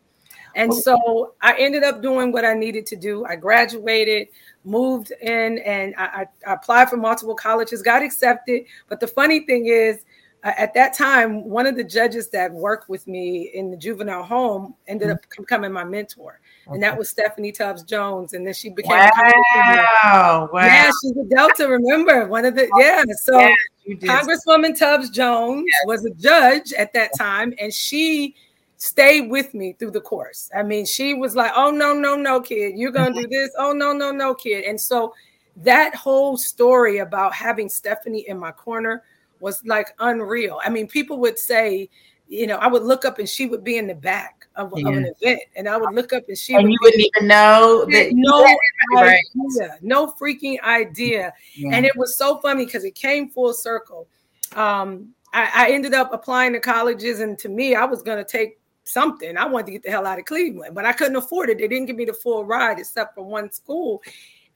and 0.56 0.74
so 0.74 1.34
i 1.42 1.56
ended 1.58 1.84
up 1.84 2.02
doing 2.02 2.32
what 2.32 2.46
i 2.46 2.54
needed 2.54 2.86
to 2.86 2.96
do 2.96 3.26
i 3.26 3.36
graduated 3.36 4.28
moved 4.66 5.12
in 5.22 5.60
and 5.60 5.94
I, 5.98 6.26
I 6.46 6.54
applied 6.54 6.90
for 6.90 6.98
multiple 6.98 7.36
colleges 7.36 7.82
got 7.82 8.02
accepted 8.02 8.64
but 8.88 9.00
the 9.00 9.08
funny 9.08 9.42
thing 9.42 9.66
is 9.66 10.04
uh, 10.44 10.52
at 10.58 10.74
that 10.74 10.94
time, 10.94 11.46
one 11.46 11.66
of 11.66 11.76
the 11.78 11.84
judges 11.84 12.30
that 12.30 12.52
worked 12.52 12.90
with 12.90 13.08
me 13.08 13.50
in 13.54 13.72
the 13.72 13.78
juvenile 13.78 14.24
home 14.24 14.76
ended 14.88 15.10
up 15.10 15.22
mm-hmm. 15.22 15.42
becoming 15.44 15.72
my 15.72 15.86
mentor, 15.86 16.42
okay. 16.68 16.74
and 16.74 16.84
that 16.84 16.98
was 16.98 17.10
Stephanie 17.10 17.54
Tubbs 17.54 17.84
Jones. 17.84 18.34
And 18.34 18.46
then 18.46 18.54
she 18.54 18.70
became 18.70 18.92
wow, 18.92 20.50
wow. 20.52 20.66
yeah, 20.66 20.92
she's 21.02 21.16
a 21.16 21.24
Delta. 21.34 21.70
Remember 21.70 22.28
one 22.28 22.44
of 22.44 22.56
the 22.56 22.70
yeah. 22.78 23.04
So 23.22 23.40
yeah, 23.40 23.96
Congresswoman 23.96 24.78
Tubbs 24.78 25.10
Jones 25.12 25.66
yes. 25.66 25.84
was 25.86 26.06
a 26.06 26.14
judge 26.16 26.74
at 26.74 26.92
that 26.92 27.12
time, 27.18 27.54
and 27.58 27.74
she 27.74 28.36
stayed 28.84 29.30
with 29.30 29.54
me 29.54 29.72
through 29.74 29.92
the 29.92 30.02
course. 30.02 30.50
I 30.54 30.62
mean, 30.62 30.86
she 30.86 31.14
was 31.14 31.36
like, 31.36 31.54
"Oh 31.56 31.72
no, 31.72 31.94
no, 31.94 32.18
no, 32.18 32.42
kid, 32.42 32.78
you're 32.78 32.92
gonna 32.92 33.14
do 33.14 33.28
this. 33.28 33.52
Oh 33.58 33.72
no, 33.72 33.94
no, 33.94 34.12
no, 34.12 34.36
kid," 34.36 34.66
and 34.66 34.80
so 34.80 35.14
that 35.58 35.96
whole 35.96 36.36
story 36.36 36.98
about 36.98 37.34
having 37.34 37.70
Stephanie 37.70 38.26
in 38.28 38.38
my 38.38 38.52
corner 38.52 39.04
was 39.40 39.64
like 39.66 39.90
unreal. 40.00 40.60
I 40.64 40.70
mean, 40.70 40.88
people 40.88 41.18
would 41.20 41.40
say, 41.40 41.90
you 42.28 42.46
know, 42.46 42.58
I 42.58 42.68
would 42.68 42.84
look 42.84 43.06
up 43.06 43.20
and 43.20 43.30
she 43.30 43.46
would 43.46 43.64
be 43.64 43.78
in 43.78 43.88
the 43.88 43.96
back 43.96 44.48
of, 44.56 44.74
yeah. 44.76 44.90
of 44.90 44.96
an 44.96 45.14
event, 45.22 45.42
and 45.56 45.70
I 45.70 45.78
would 45.78 45.96
look 45.96 46.12
up 46.12 46.24
and 46.28 46.38
she 46.38 46.54
and 46.54 46.64
would 46.64 46.72
you 46.72 46.80
wouldn't 46.82 47.04
even 47.16 47.28
know 47.28 47.86
that 47.90 48.10
no 48.12 48.44
idea, 48.44 48.58
right. 48.96 49.82
no 49.82 50.08
freaking 50.08 50.60
idea. 50.62 51.34
Yeah. 51.56 51.70
And 51.72 51.86
it 51.86 51.96
was 51.96 52.18
so 52.18 52.40
funny 52.40 52.66
because 52.66 52.84
it 52.84 52.96
came 52.96 53.30
full 53.30 53.54
circle. 53.54 54.08
Um, 54.56 55.14
I, 55.34 55.68
I 55.68 55.72
ended 55.72 55.94
up 55.94 56.14
applying 56.14 56.54
to 56.54 56.60
colleges, 56.60 57.22
and 57.22 57.38
to 57.40 57.50
me, 57.50 57.76
I 57.76 57.86
was 57.86 58.02
going 58.02 58.18
to 58.18 58.30
take 58.30 58.58
something. 58.84 59.38
I 59.38 59.46
wanted 59.46 59.68
to 59.68 59.72
get 59.74 59.84
the 59.84 59.92
hell 59.92 60.06
out 60.06 60.20
of 60.20 60.26
Cleveland, 60.26 60.76
but 60.76 60.86
I 60.86 60.94
couldn't 60.94 61.16
afford 61.16 61.50
it. 61.50 61.58
They 61.58 61.68
didn't 61.68 61.88
give 61.88 61.96
me 61.96 62.06
the 62.06 62.14
full 62.14 62.46
ride 62.46 62.80
except 62.80 63.16
for 63.16 63.24
one 63.24 63.52
school. 63.52 64.02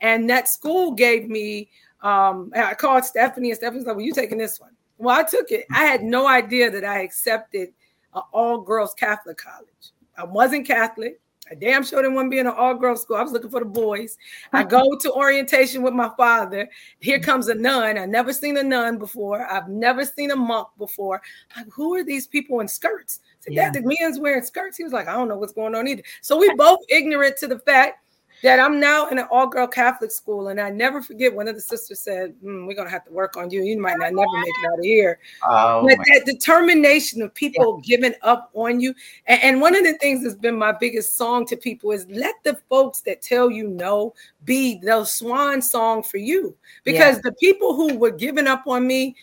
And 0.02 0.30
that 0.30 0.48
school 0.48 0.92
gave 0.92 1.28
me, 1.28 1.70
um, 2.02 2.52
I 2.56 2.74
called 2.74 3.06
Stephanie, 3.06 3.50
and 3.50 3.58
Stephanie's 3.58 3.86
like, 3.86 3.96
Well, 3.96 4.06
you 4.06 4.14
taking 4.14 4.38
this 4.38 4.60
one? 4.60 4.72
Well, 4.98 5.18
I 5.18 5.24
took 5.24 5.52
it. 5.52 5.66
I 5.72 5.86
had 5.86 6.04
no 6.04 6.28
idea 6.28 6.72
that 6.72 6.84
I 6.84 7.02
accepted 7.02 7.70
an 8.14 8.22
all 8.32 8.62
girls 8.62 8.94
Catholic 8.94 9.38
college. 9.38 9.68
I 10.18 10.24
wasn't 10.24 10.68
Catholic. 10.68 11.20
I 11.50 11.56
damn 11.56 11.84
sure 11.84 12.02
didn't 12.02 12.16
want 12.16 12.28
to 12.28 12.30
be 12.30 12.40
in 12.40 12.48
an 12.48 12.54
all 12.56 12.76
girls 12.76 13.02
school. 13.02 13.18
I 13.18 13.24
was 13.24 13.32
looking 13.32 13.50
for 13.50 13.60
the 13.60 13.66
boys. 13.66 14.18
I 14.54 14.64
go 14.64 14.96
to 15.02 15.12
orientation 15.14 15.82
with 15.82 15.94
my 15.94 16.12
father. 16.18 16.70
Here 17.00 17.20
comes 17.20 17.48
a 17.48 17.56
nun. 17.56 17.98
I've 17.98 18.10
never 18.10 18.34
seen 18.34 18.58
a 18.58 18.64
nun 18.64 18.98
before. 18.98 19.46
I've 19.52 19.70
never 19.70 20.06
seen 20.06 20.32
a 20.32 20.36
monk 20.36 20.68
before. 20.78 21.22
Like, 21.56 21.68
who 21.72 21.96
are 21.96 22.04
these 22.04 22.28
people 22.28 22.60
in 22.60 22.68
skirts? 22.68 23.22
I 23.24 23.36
said, 23.40 23.54
yeah. 23.54 23.72
the 23.72 23.82
men's 23.82 24.20
wearing 24.20 24.44
skirts. 24.44 24.78
He 24.78 24.84
was 24.84 24.94
like, 24.94 25.08
I 25.08 25.14
don't 25.14 25.28
know 25.28 25.38
what's 25.38 25.54
going 25.54 25.76
on 25.76 25.88
either. 25.88 26.04
So 26.22 26.38
we 26.38 26.54
both 26.56 26.80
ignorant 26.90 27.38
to 27.38 27.48
the 27.48 27.60
fact 27.60 28.04
that 28.44 28.60
I'm 28.60 28.80
now 28.80 29.08
in 29.10 29.18
an 29.20 29.28
all 29.32 29.48
girl 29.48 29.68
Catholic 29.68 30.12
school. 30.12 30.50
And 30.50 30.60
I 30.60 30.70
never 30.70 31.02
forget 31.02 31.34
one 31.34 31.48
of 31.48 31.56
the 31.56 31.62
sisters 31.62 32.00
said, 32.00 32.36
mm, 32.44 32.68
We're 32.68 32.76
going 32.76 32.88
to 32.88 32.92
have 32.92 33.06
to 33.06 33.12
work 33.12 33.38
on 33.38 33.50
you. 33.50 33.64
You 33.64 33.80
might 33.80 33.98
not 33.98 34.14
never 34.14 34.38
make 34.40 34.54
it 34.64 34.72
out 34.72 34.80
of 34.80 34.86
here. 34.86 35.20
Oh, 35.48 35.88
but 35.88 35.98
that 35.98 36.24
determination 36.26 37.22
of 37.22 37.34
people 37.34 37.82
yeah. 37.84 37.96
giving 37.96 38.14
up 38.22 38.52
on 38.54 38.80
you. 38.80 38.94
And, 39.26 39.42
and, 39.42 39.62
one 39.62 39.76
of 39.76 39.84
the 39.84 39.94
things 39.94 40.24
that's 40.24 40.36
been 40.36 40.58
my 40.58 40.72
biggest 40.72 41.18
song 41.18 41.46
to 41.48 41.58
people 41.58 41.92
is 41.92 42.06
let 42.10 42.36
the 42.44 42.60
folks 42.70 43.02
that 43.02 43.22
tell 43.22 43.50
you 43.50 43.68
no 43.68 44.14
be 44.46 44.80
the 44.80 45.04
swan 45.04 45.62
song 45.62 46.04
for 46.04 46.18
you. 46.18 46.56
Because 46.84 47.16
yeah. 47.16 47.22
the 47.26 47.32
people 47.34 47.76
who 47.76 47.98
were 47.98 48.12
giving 48.12 48.48
up 48.48 48.64
on 48.68 48.86
me, 48.86 49.16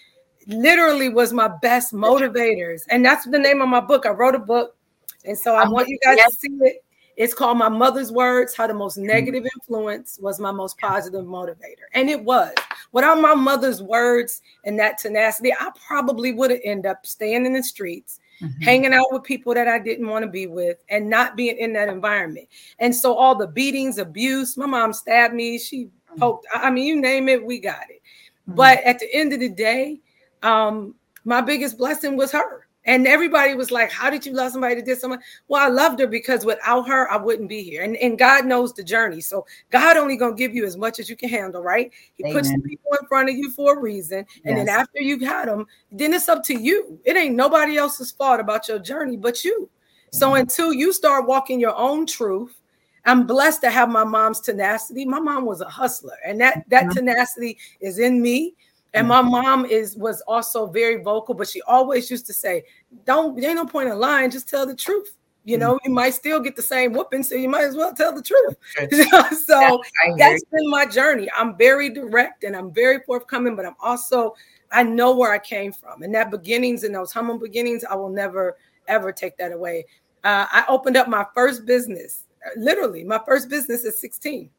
literally 0.47 1.09
was 1.09 1.33
my 1.33 1.49
best 1.63 1.93
motivators. 1.93 2.83
And 2.91 3.05
that's 3.05 3.25
the 3.25 3.39
name 3.39 3.61
of 3.61 3.69
my 3.69 3.81
book. 3.81 4.07
I 4.07 4.11
wrote 4.11 4.35
a 4.35 4.41
book. 4.41 4.77
And 5.25 5.39
so 5.39 5.55
I 5.55 5.67
want 5.67 5.89
you 5.89 5.99
guys 6.05 6.19
to 6.19 6.31
see 6.33 6.49
it. 6.61 6.85
It's 7.17 7.35
called 7.35 7.59
My 7.59 7.69
Mother's 7.69 8.11
Words 8.11 8.55
How 8.55 8.67
the 8.67 8.75
Most 8.75 8.99
mm-hmm. 8.99 9.07
Negative 9.07 9.47
Influence 9.57 10.19
Was 10.21 10.41
My 10.41 10.51
Most 10.51 10.79
Positive 10.79 11.25
Motivator. 11.25 11.87
And 11.93 12.11
it 12.11 12.23
was. 12.23 12.53
Without 12.93 13.21
my 13.21 13.35
mother's 13.35 13.83
words 13.83 14.43
and 14.65 14.79
that 14.79 14.99
tenacity, 14.99 15.53
I 15.53 15.71
probably 15.87 16.33
would 16.33 16.51
have 16.51 16.61
ended 16.65 16.87
up 16.87 17.07
staying 17.07 17.47
in 17.47 17.53
the 17.53 17.63
streets, 17.63 18.19
mm-hmm. 18.41 18.63
hanging 18.63 18.93
out 18.93 19.07
with 19.13 19.23
people 19.23 19.55
that 19.55 19.69
I 19.69 19.79
didn't 19.79 20.09
want 20.09 20.25
to 20.25 20.31
be 20.31 20.47
with, 20.47 20.79
and 20.89 21.09
not 21.09 21.37
being 21.37 21.57
in 21.57 21.73
that 21.75 21.89
environment. 21.89 22.49
And 22.79 22.95
so 22.95 23.15
all 23.15 23.35
the 23.35 23.47
beatings, 23.47 23.99
abuse, 23.99 24.57
my 24.57 24.67
mom 24.67 24.93
stabbed 24.93 25.35
me, 25.35 25.59
she 25.59 25.85
mm-hmm. 25.85 26.19
poked, 26.19 26.47
I 26.53 26.71
mean, 26.71 26.87
you 26.87 27.01
name 27.01 27.29
it, 27.29 27.45
we 27.45 27.59
got 27.59 27.91
it. 27.91 28.03
Mm-hmm. 28.49 28.55
But 28.57 28.83
at 28.85 28.99
the 28.99 29.13
end 29.15 29.33
of 29.33 29.41
the 29.41 29.49
day, 29.49 30.01
um, 30.43 30.95
my 31.25 31.41
biggest 31.41 31.79
blessing 31.79 32.17
was 32.17 32.33
her. 32.33 32.64
And 32.87 33.07
everybody 33.07 33.55
was 33.55 33.71
like, 33.71 33.91
How 33.91 34.11
did 34.11 34.27
you 34.27 34.33
love 34.33 34.53
somebody 34.53 34.75
that 34.77 34.85
did 34.85 34.99
something? 34.99 35.21
Well, 35.49 35.63
I 35.63 35.69
loved 35.69 36.01
her 36.01 36.07
because 36.07 36.45
without 36.45 36.87
her, 36.89 37.11
I 37.11 37.17
wouldn't 37.17 37.49
be 37.49 37.63
here. 37.63 37.83
And, 37.83 37.97
and 37.97 38.19
God 38.19 38.45
knows 38.47 38.73
the 38.73 38.85
journey. 38.85 39.21
So 39.21 39.47
God 39.71 39.97
only 39.97 40.17
gonna 40.17 40.35
give 40.35 40.55
you 40.55 40.65
as 40.65 40.77
much 40.77 40.99
as 40.99 41.09
you 41.09 41.17
can 41.17 41.29
handle, 41.29 41.63
right? 41.63 41.91
He 42.15 42.25
Amen. 42.25 42.35
puts 42.35 42.51
people 42.51 42.93
in 43.01 43.07
front 43.09 43.31
of 43.31 43.37
you 43.37 43.51
for 43.53 43.77
a 43.77 43.81
reason. 43.81 44.27
And 44.45 44.57
yes. 44.57 44.67
then 44.67 44.69
after 44.69 45.01
you've 45.01 45.23
had 45.23 45.49
them, 45.49 45.67
then 45.91 46.13
it's 46.13 46.29
up 46.29 46.43
to 46.45 46.55
you. 46.55 46.99
It 47.05 47.17
ain't 47.17 47.35
nobody 47.35 47.77
else's 47.77 48.11
fault 48.11 48.41
about 48.41 48.69
your 48.69 48.79
journey 48.79 49.17
but 49.17 49.45
you. 49.45 49.69
So 50.13 50.29
mm-hmm. 50.29 50.43
until 50.43 50.73
you 50.73 50.93
start 50.93 51.27
walking 51.27 51.59
your 51.59 51.77
own 51.77 52.07
truth, 52.07 52.61
I'm 53.07 53.27
blessed 53.27 53.61
to 53.63 53.71
have 53.71 53.89
my 53.89 54.05
mom's 54.05 54.41
tenacity. 54.41 55.05
My 55.05 55.21
mom 55.21 55.45
was 55.45 55.61
a 55.61 55.69
hustler, 55.69 56.17
and 56.25 56.41
that 56.41 56.65
that 56.69 56.91
tenacity 56.91 57.59
is 57.81 57.99
in 57.99 58.23
me. 58.23 58.55
And 58.95 59.09
my 59.09 59.21
mom 59.23 59.65
is 59.67 59.97
was 59.97 60.21
also 60.23 60.67
very 60.67 61.03
vocal, 61.03 61.35
but 61.35 61.49
she 61.49 61.61
always 61.63 62.11
used 62.11 62.27
to 62.27 62.33
say, 62.33 62.65
"Don't 63.05 63.39
there 63.39 63.51
ain't 63.51 63.57
no 63.57 63.67
point 63.67 63.89
in 63.89 63.99
lying. 63.99 64.31
Just 64.31 64.49
tell 64.49 64.67
the 64.67 64.75
truth. 64.75 65.17
You 65.47 65.59
know, 65.59 65.79
you 65.85 65.91
might 65.91 66.15
still 66.15 66.41
get 66.41 66.57
the 66.57 66.63
same 66.63 66.93
whooping, 66.93 67.25
so 67.25 67.35
you 67.35 67.49
might 67.49 67.65
as 67.65 67.75
well 67.75 67.93
tell 67.93 68.15
the 68.15 68.23
truth." 68.23 68.57
so 69.45 69.83
that's 70.17 70.45
been 70.45 70.71
my 70.71 70.87
journey. 70.87 71.29
I'm 71.37 71.57
very 71.57 71.91
direct 71.91 72.45
and 72.45 72.57
I'm 72.57 72.73
very 72.73 73.01
forthcoming, 73.01 73.57
but 73.57 73.67
I'm 73.67 73.77
also 73.83 74.35
I 74.71 74.85
know 74.85 75.15
where 75.15 75.33
I 75.33 75.39
came 75.39 75.73
from, 75.73 76.03
and 76.03 76.15
that 76.15 76.31
beginnings 76.31 76.85
and 76.85 76.95
those 76.95 77.13
humble 77.13 77.39
beginnings, 77.39 77.85
I 77.85 77.97
will 77.97 78.11
never 78.11 78.57
ever 78.87 79.13
take 79.13 79.37
that 79.39 79.51
away. 79.51 79.87
Uh, 80.23 80.47
I 80.51 80.65
opened 80.69 80.97
up 80.97 81.09
my 81.09 81.27
first 81.35 81.67
business, 81.67 82.25
literally 82.57 83.03
my 83.03 83.21
first 83.27 83.49
business 83.49 83.85
at 83.85 83.95
16. 83.95 84.51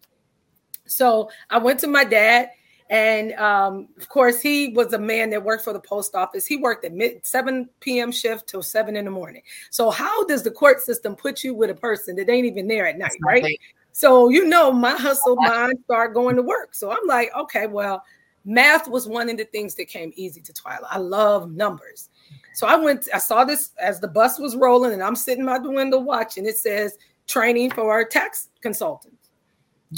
So 0.88 1.30
I 1.50 1.58
went 1.58 1.80
to 1.80 1.88
my 1.88 2.04
dad 2.04 2.50
and 2.90 3.34
um, 3.34 3.88
of 3.98 4.08
course, 4.10 4.42
he 4.42 4.70
was 4.70 4.94
a 4.94 5.00
man 5.00 5.32
that 5.32 5.44
worked 5.44 5.64
for 5.64 5.74
the 5.74 5.80
post 5.80 6.14
office. 6.14 6.46
He 6.46 6.58
worked 6.58 6.86
at 6.86 6.94
mid 6.94 7.26
7 7.26 7.68
p.m. 7.80 8.12
shift 8.12 8.48
till 8.48 8.62
7 8.62 8.96
in 8.96 9.06
the 9.06 9.12
morning. 9.12 9.42
So, 9.72 9.90
how 9.90 10.24
does 10.26 10.44
the 10.44 10.52
court 10.52 10.82
system 10.82 11.16
put 11.16 11.44
you 11.44 11.56
with 11.56 11.72
a 11.72 11.76
person 11.76 12.16
that 12.18 12.30
ain't 12.30 12.46
even 12.46 12.68
there 12.68 12.86
at 12.86 12.98
night, 12.98 13.18
right? 13.22 13.60
So, 13.92 14.30
you 14.30 14.46
know, 14.46 14.72
my 14.72 14.92
hustle 14.92 15.36
mind 15.38 15.80
start 15.86 16.14
going 16.14 16.36
to 16.36 16.44
work. 16.44 16.76
So, 16.76 16.92
I'm 16.92 17.08
like, 17.08 17.32
okay, 17.36 17.66
well, 17.66 18.04
math 18.44 18.88
was 18.88 19.08
one 19.08 19.30
of 19.32 19.38
the 19.38 19.46
things 19.46 19.74
that 19.76 19.86
came 19.86 20.12
easy 20.16 20.42
to 20.42 20.54
Twyla. 20.54 20.86
I 20.90 21.00
love 21.00 21.52
numbers. 21.52 22.10
So, 22.54 22.68
I 22.68 22.76
went, 22.76 23.10
I 23.12 23.18
saw 23.18 23.44
this 23.46 23.72
as 23.80 24.00
the 24.00 24.08
bus 24.08 24.38
was 24.38 24.56
rolling, 24.56 24.94
and 24.94 25.02
I'm 25.02 25.16
sitting 25.16 25.46
by 25.46 25.58
the 25.58 25.72
window 25.72 25.98
watching. 25.98 26.46
It 26.46 26.58
says 26.58 27.00
training 27.26 27.72
for 27.72 27.92
our 27.92 28.06
tax 28.06 28.50
consultant. 28.62 29.15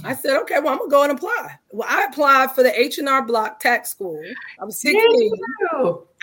I 0.03 0.13
said, 0.13 0.39
okay, 0.41 0.59
well, 0.59 0.73
I'm 0.73 0.79
gonna 0.79 0.91
go 0.91 1.03
and 1.03 1.11
apply. 1.11 1.57
Well, 1.71 1.87
I 1.89 2.05
applied 2.05 2.51
for 2.51 2.63
the 2.63 2.79
H 2.79 2.97
and 2.97 3.09
R 3.09 3.25
Block 3.25 3.59
Tax 3.59 3.89
School. 3.89 4.21
I 4.59 4.65
was 4.65 4.79
16. 4.79 5.31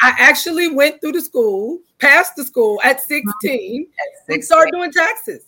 I 0.03 0.15
actually 0.19 0.69
went 0.69 1.01
through 1.01 1.13
the 1.13 1.21
school, 1.21 1.81
passed 1.99 2.37
the 2.37 2.45
school 2.45 2.81
at 2.85 3.01
16, 3.01 3.25
at 3.25 3.33
16. 3.41 3.87
and 4.29 4.45
started 4.45 4.73
doing 4.73 4.93
taxes. 4.93 5.45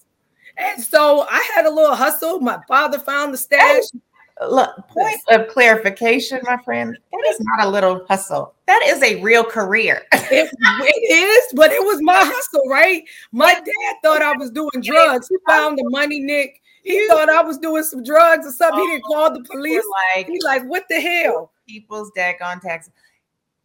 And 0.57 0.83
so 0.83 1.27
I 1.31 1.47
had 1.55 1.67
a 1.67 1.71
little 1.71 1.95
hustle. 1.95 2.41
My 2.41 2.59
father 2.67 2.99
found 2.99 3.35
the 3.35 3.39
stash. 3.39 3.83
Oh. 3.95 4.01
Look, 4.49 4.77
point 4.89 5.19
of 5.31 5.49
clarification, 5.49 6.41
my 6.43 6.59
friend. 6.59 6.97
That 7.11 7.27
is 7.31 7.41
not 7.41 7.67
a 7.67 7.71
little 7.71 8.05
hustle. 8.07 8.55
That 8.67 8.83
is 8.87 9.03
a 9.03 9.23
real 9.23 9.45
career. 9.45 10.03
it, 10.13 10.51
it 10.53 11.13
is, 11.13 11.53
but 11.55 11.73
it 11.73 11.81
was 11.81 12.03
my 12.03 12.19
hustle, 12.23 12.69
right? 12.69 13.03
My 13.33 13.55
dad 13.55 13.97
thought 14.03 14.21
I 14.21 14.33
was 14.37 14.51
doing 14.51 14.83
drugs. 14.83 15.29
He 15.29 15.37
found 15.47 15.79
the 15.79 15.89
money, 15.89 16.21
Nick 16.21 16.61
he 16.87 17.09
thought 17.09 17.29
I 17.29 17.43
was 17.43 17.59
doing 17.59 17.83
some 17.83 18.05
drugs 18.05 18.47
or 18.47 18.53
something. 18.53 18.79
Oh, 18.79 18.87
he 18.87 18.93
didn't 18.93 19.05
oh, 19.09 19.13
call 19.13 19.33
the 19.33 19.43
police. 19.43 19.83
Like, 20.15 20.29
He's 20.29 20.45
like, 20.45 20.65
what 20.67 20.85
the 20.89 21.01
hell? 21.01 21.51
People's 21.67 22.13
daggone 22.17 22.61
tax. 22.61 22.91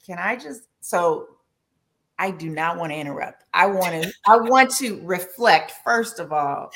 Can 0.04 0.18
I 0.18 0.36
just 0.36 0.64
so 0.80 1.30
I 2.18 2.32
do 2.32 2.50
not 2.50 2.78
want 2.78 2.92
to 2.92 2.98
interrupt. 2.98 3.44
I 3.54 3.68
want 3.68 4.04
to 4.04 4.12
I 4.28 4.38
want 4.38 4.72
to 4.78 5.00
reflect 5.04 5.74
first 5.84 6.20
of 6.20 6.34
all 6.34 6.72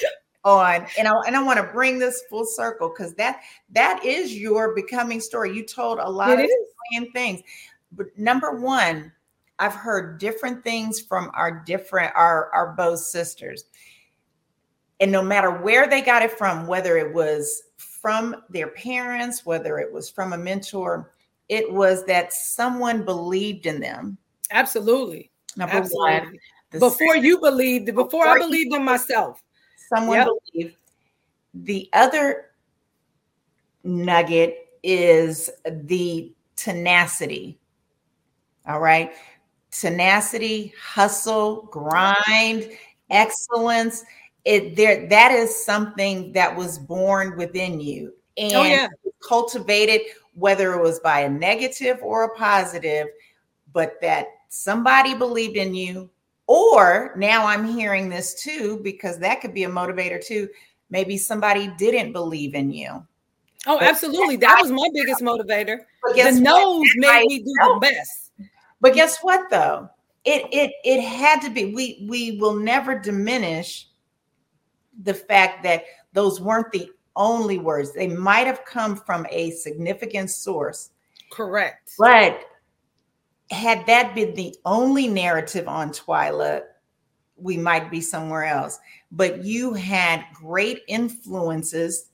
on 0.45 0.85
and 0.97 1.07
I 1.07 1.13
and 1.27 1.35
I 1.35 1.43
want 1.43 1.57
to 1.57 1.73
bring 1.73 1.99
this 1.99 2.23
full 2.29 2.45
circle 2.45 2.89
because 2.89 3.13
that 3.15 3.41
that 3.71 4.05
is 4.05 4.33
your 4.33 4.73
becoming 4.73 5.19
story. 5.19 5.53
You 5.53 5.65
told 5.65 5.99
a 5.99 6.09
lot 6.09 6.39
it 6.39 6.49
of 6.97 7.07
things. 7.11 7.41
But 7.91 8.17
number 8.17 8.61
one, 8.61 9.11
I've 9.59 9.73
heard 9.73 10.19
different 10.19 10.63
things 10.63 11.01
from 11.01 11.31
our 11.33 11.63
different 11.65 12.13
our 12.15 12.49
our 12.53 12.73
both 12.73 12.99
sisters 12.99 13.65
and 14.99 15.11
no 15.11 15.21
matter 15.21 15.51
where 15.51 15.87
they 15.87 16.01
got 16.01 16.21
it 16.21 16.31
from, 16.31 16.67
whether 16.67 16.97
it 16.97 17.13
was 17.13 17.63
from 17.77 18.35
their 18.49 18.67
parents, 18.67 19.45
whether 19.45 19.77
it 19.77 19.91
was 19.91 20.09
from 20.09 20.33
a 20.33 20.37
mentor, 20.37 21.11
it 21.49 21.71
was 21.71 22.05
that 22.05 22.31
someone 22.33 23.03
believed 23.03 23.65
in 23.65 23.79
them. 23.79 24.17
Absolutely. 24.51 25.31
Number 25.57 25.75
Absolutely. 25.75 26.13
one. 26.13 26.39
Before 26.79 27.15
you 27.15 27.39
believed, 27.39 27.87
before, 27.87 28.05
before 28.05 28.27
I 28.27 28.37
believed 28.37 28.73
in 28.73 28.83
myself. 28.83 29.41
Someone 29.93 30.17
yep. 30.17 30.27
believed. 30.53 30.75
The 31.53 31.89
other 31.93 32.51
nugget 33.83 34.69
is 34.83 35.49
the 35.65 36.33
tenacity. 36.55 37.57
All 38.67 38.79
right. 38.79 39.11
Tenacity, 39.71 40.73
hustle, 40.79 41.63
grind, 41.71 42.69
excellence 43.09 44.03
it 44.45 44.75
there 44.75 45.07
that 45.07 45.31
is 45.31 45.65
something 45.65 46.31
that 46.31 46.55
was 46.55 46.77
born 46.79 47.35
within 47.35 47.79
you 47.79 48.13
oh, 48.39 48.41
and 48.41 48.53
oh, 48.53 48.63
yeah. 48.63 48.87
cultivated 49.27 50.01
whether 50.33 50.73
it 50.73 50.81
was 50.81 50.99
by 50.99 51.21
a 51.21 51.29
negative 51.29 51.97
or 52.01 52.23
a 52.23 52.35
positive 52.35 53.07
but 53.73 53.99
that 54.01 54.27
somebody 54.49 55.13
believed 55.13 55.57
in 55.57 55.73
you 55.73 56.09
or 56.47 57.13
now 57.17 57.45
i'm 57.45 57.65
hearing 57.65 58.09
this 58.09 58.41
too 58.41 58.79
because 58.83 59.19
that 59.19 59.41
could 59.41 59.53
be 59.53 59.63
a 59.63 59.69
motivator 59.69 60.23
too. 60.23 60.47
Maybe 60.89 61.17
somebody 61.17 61.67
didn't 61.77 62.13
believe 62.13 62.53
in 62.53 62.71
you. 62.71 63.05
Oh 63.67 63.79
absolutely. 63.81 64.35
that 64.37 64.59
was 64.61 64.71
my 64.71 64.87
biggest 64.93 65.21
motivator. 65.21 65.79
The 66.15 66.31
nose 66.39 66.85
made 66.97 67.25
me 67.27 67.39
do 67.39 67.45
the 67.45 67.77
best. 67.81 68.31
But 68.79 68.93
guess 68.93 69.19
what 69.21 69.49
though? 69.49 69.89
It 70.23 70.47
it 70.51 70.71
it 70.83 71.01
had 71.01 71.41
to 71.41 71.49
be. 71.49 71.73
We 71.73 72.05
we 72.07 72.37
will 72.39 72.55
never 72.55 72.99
diminish 72.99 73.87
the 75.03 75.13
fact 75.13 75.63
that 75.63 75.85
those 76.13 76.39
weren't 76.39 76.71
the 76.71 76.91
only 77.15 77.57
words. 77.57 77.93
They 77.93 78.07
might 78.07 78.47
have 78.47 78.65
come 78.65 78.95
from 78.95 79.25
a 79.29 79.51
significant 79.51 80.29
source. 80.29 80.91
Correct. 81.31 81.93
But 81.97 82.41
had 83.51 83.85
that 83.87 84.15
been 84.15 84.33
the 84.35 84.55
only 84.65 85.07
narrative 85.07 85.67
on 85.67 85.89
Twyla, 85.89 86.63
we 87.37 87.57
might 87.57 87.91
be 87.91 88.01
somewhere 88.01 88.45
else. 88.45 88.79
But 89.11 89.43
you 89.43 89.73
had 89.73 90.25
great 90.33 90.81
influences 90.87 92.09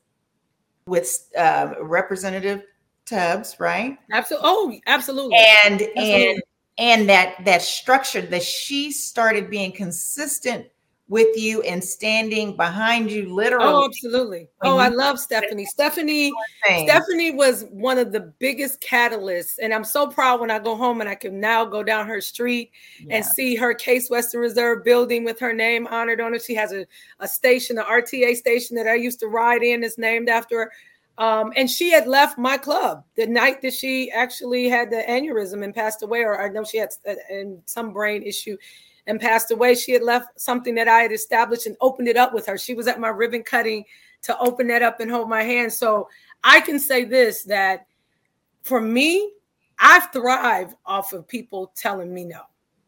with 0.85 1.29
uh, 1.37 1.75
Representative 1.81 2.63
Tubbs, 3.05 3.59
right? 3.59 3.97
Absolutely. 4.11 4.49
Oh, 4.49 4.79
absolutely. 4.87 5.37
And 5.37 5.81
absolutely. 5.81 6.31
and 6.31 6.43
and 6.77 7.09
that 7.09 7.45
that 7.45 7.61
structure 7.61 8.21
that 8.21 8.43
she 8.43 8.91
started 8.91 9.49
being 9.49 9.71
consistent 9.71 10.67
with 11.11 11.35
you 11.35 11.61
and 11.63 11.83
standing 11.83 12.55
behind 12.55 13.11
you 13.11 13.35
literally. 13.35 13.67
Oh, 13.67 13.83
absolutely. 13.83 14.47
Oh, 14.61 14.77
I 14.77 14.87
love 14.87 15.19
Stephanie. 15.19 15.65
Stephanie 15.65 16.31
Stephanie 16.63 17.31
was 17.31 17.65
one 17.69 17.97
of 17.97 18.13
the 18.13 18.21
biggest 18.39 18.79
catalysts 18.79 19.55
and 19.61 19.73
I'm 19.73 19.83
so 19.83 20.07
proud 20.07 20.39
when 20.39 20.49
I 20.49 20.57
go 20.57 20.73
home 20.73 21.01
and 21.01 21.09
I 21.09 21.15
can 21.15 21.37
now 21.41 21.65
go 21.65 21.83
down 21.83 22.07
her 22.07 22.21
street 22.21 22.71
yeah. 23.01 23.17
and 23.17 23.25
see 23.25 23.57
her 23.57 23.73
Case 23.73 24.09
Western 24.09 24.39
Reserve 24.39 24.85
building 24.85 25.25
with 25.25 25.37
her 25.41 25.51
name 25.51 25.85
honored 25.87 26.21
on 26.21 26.33
it. 26.33 26.43
She 26.43 26.55
has 26.55 26.71
a, 26.71 26.87
a 27.19 27.27
station, 27.27 27.77
an 27.77 27.83
RTA 27.83 28.37
station 28.37 28.77
that 28.77 28.87
I 28.87 28.95
used 28.95 29.19
to 29.19 29.27
ride 29.27 29.63
in 29.63 29.83
is 29.83 29.97
named 29.97 30.29
after 30.29 30.59
her. 30.59 30.71
Um, 31.17 31.51
and 31.57 31.69
she 31.69 31.91
had 31.91 32.07
left 32.07 32.37
my 32.37 32.57
club 32.57 33.03
the 33.17 33.27
night 33.27 33.61
that 33.63 33.73
she 33.73 34.09
actually 34.11 34.69
had 34.69 34.89
the 34.89 35.03
aneurysm 35.09 35.61
and 35.61 35.75
passed 35.75 36.03
away, 36.03 36.21
or 36.21 36.41
I 36.41 36.47
know 36.47 36.63
she 36.63 36.77
had 36.77 36.89
uh, 37.05 37.15
some 37.65 37.91
brain 37.91 38.23
issue 38.23 38.55
and 39.07 39.19
passed 39.19 39.51
away, 39.51 39.75
she 39.75 39.91
had 39.91 40.03
left 40.03 40.39
something 40.39 40.75
that 40.75 40.87
I 40.87 41.01
had 41.01 41.11
established 41.11 41.65
and 41.65 41.75
opened 41.81 42.07
it 42.07 42.17
up 42.17 42.33
with 42.33 42.45
her. 42.45 42.57
She 42.57 42.73
was 42.73 42.87
at 42.87 42.99
my 42.99 43.09
ribbon 43.09 43.43
cutting 43.43 43.85
to 44.23 44.37
open 44.39 44.67
that 44.67 44.81
up 44.81 44.99
and 44.99 45.09
hold 45.09 45.29
my 45.29 45.43
hand. 45.43 45.73
So 45.73 46.07
I 46.43 46.61
can 46.61 46.79
say 46.79 47.03
this 47.03 47.43
that 47.43 47.87
for 48.61 48.79
me, 48.79 49.31
I 49.79 49.99
thrive 50.13 50.75
off 50.85 51.13
of 51.13 51.27
people 51.27 51.71
telling 51.75 52.13
me 52.13 52.25
no. 52.25 52.41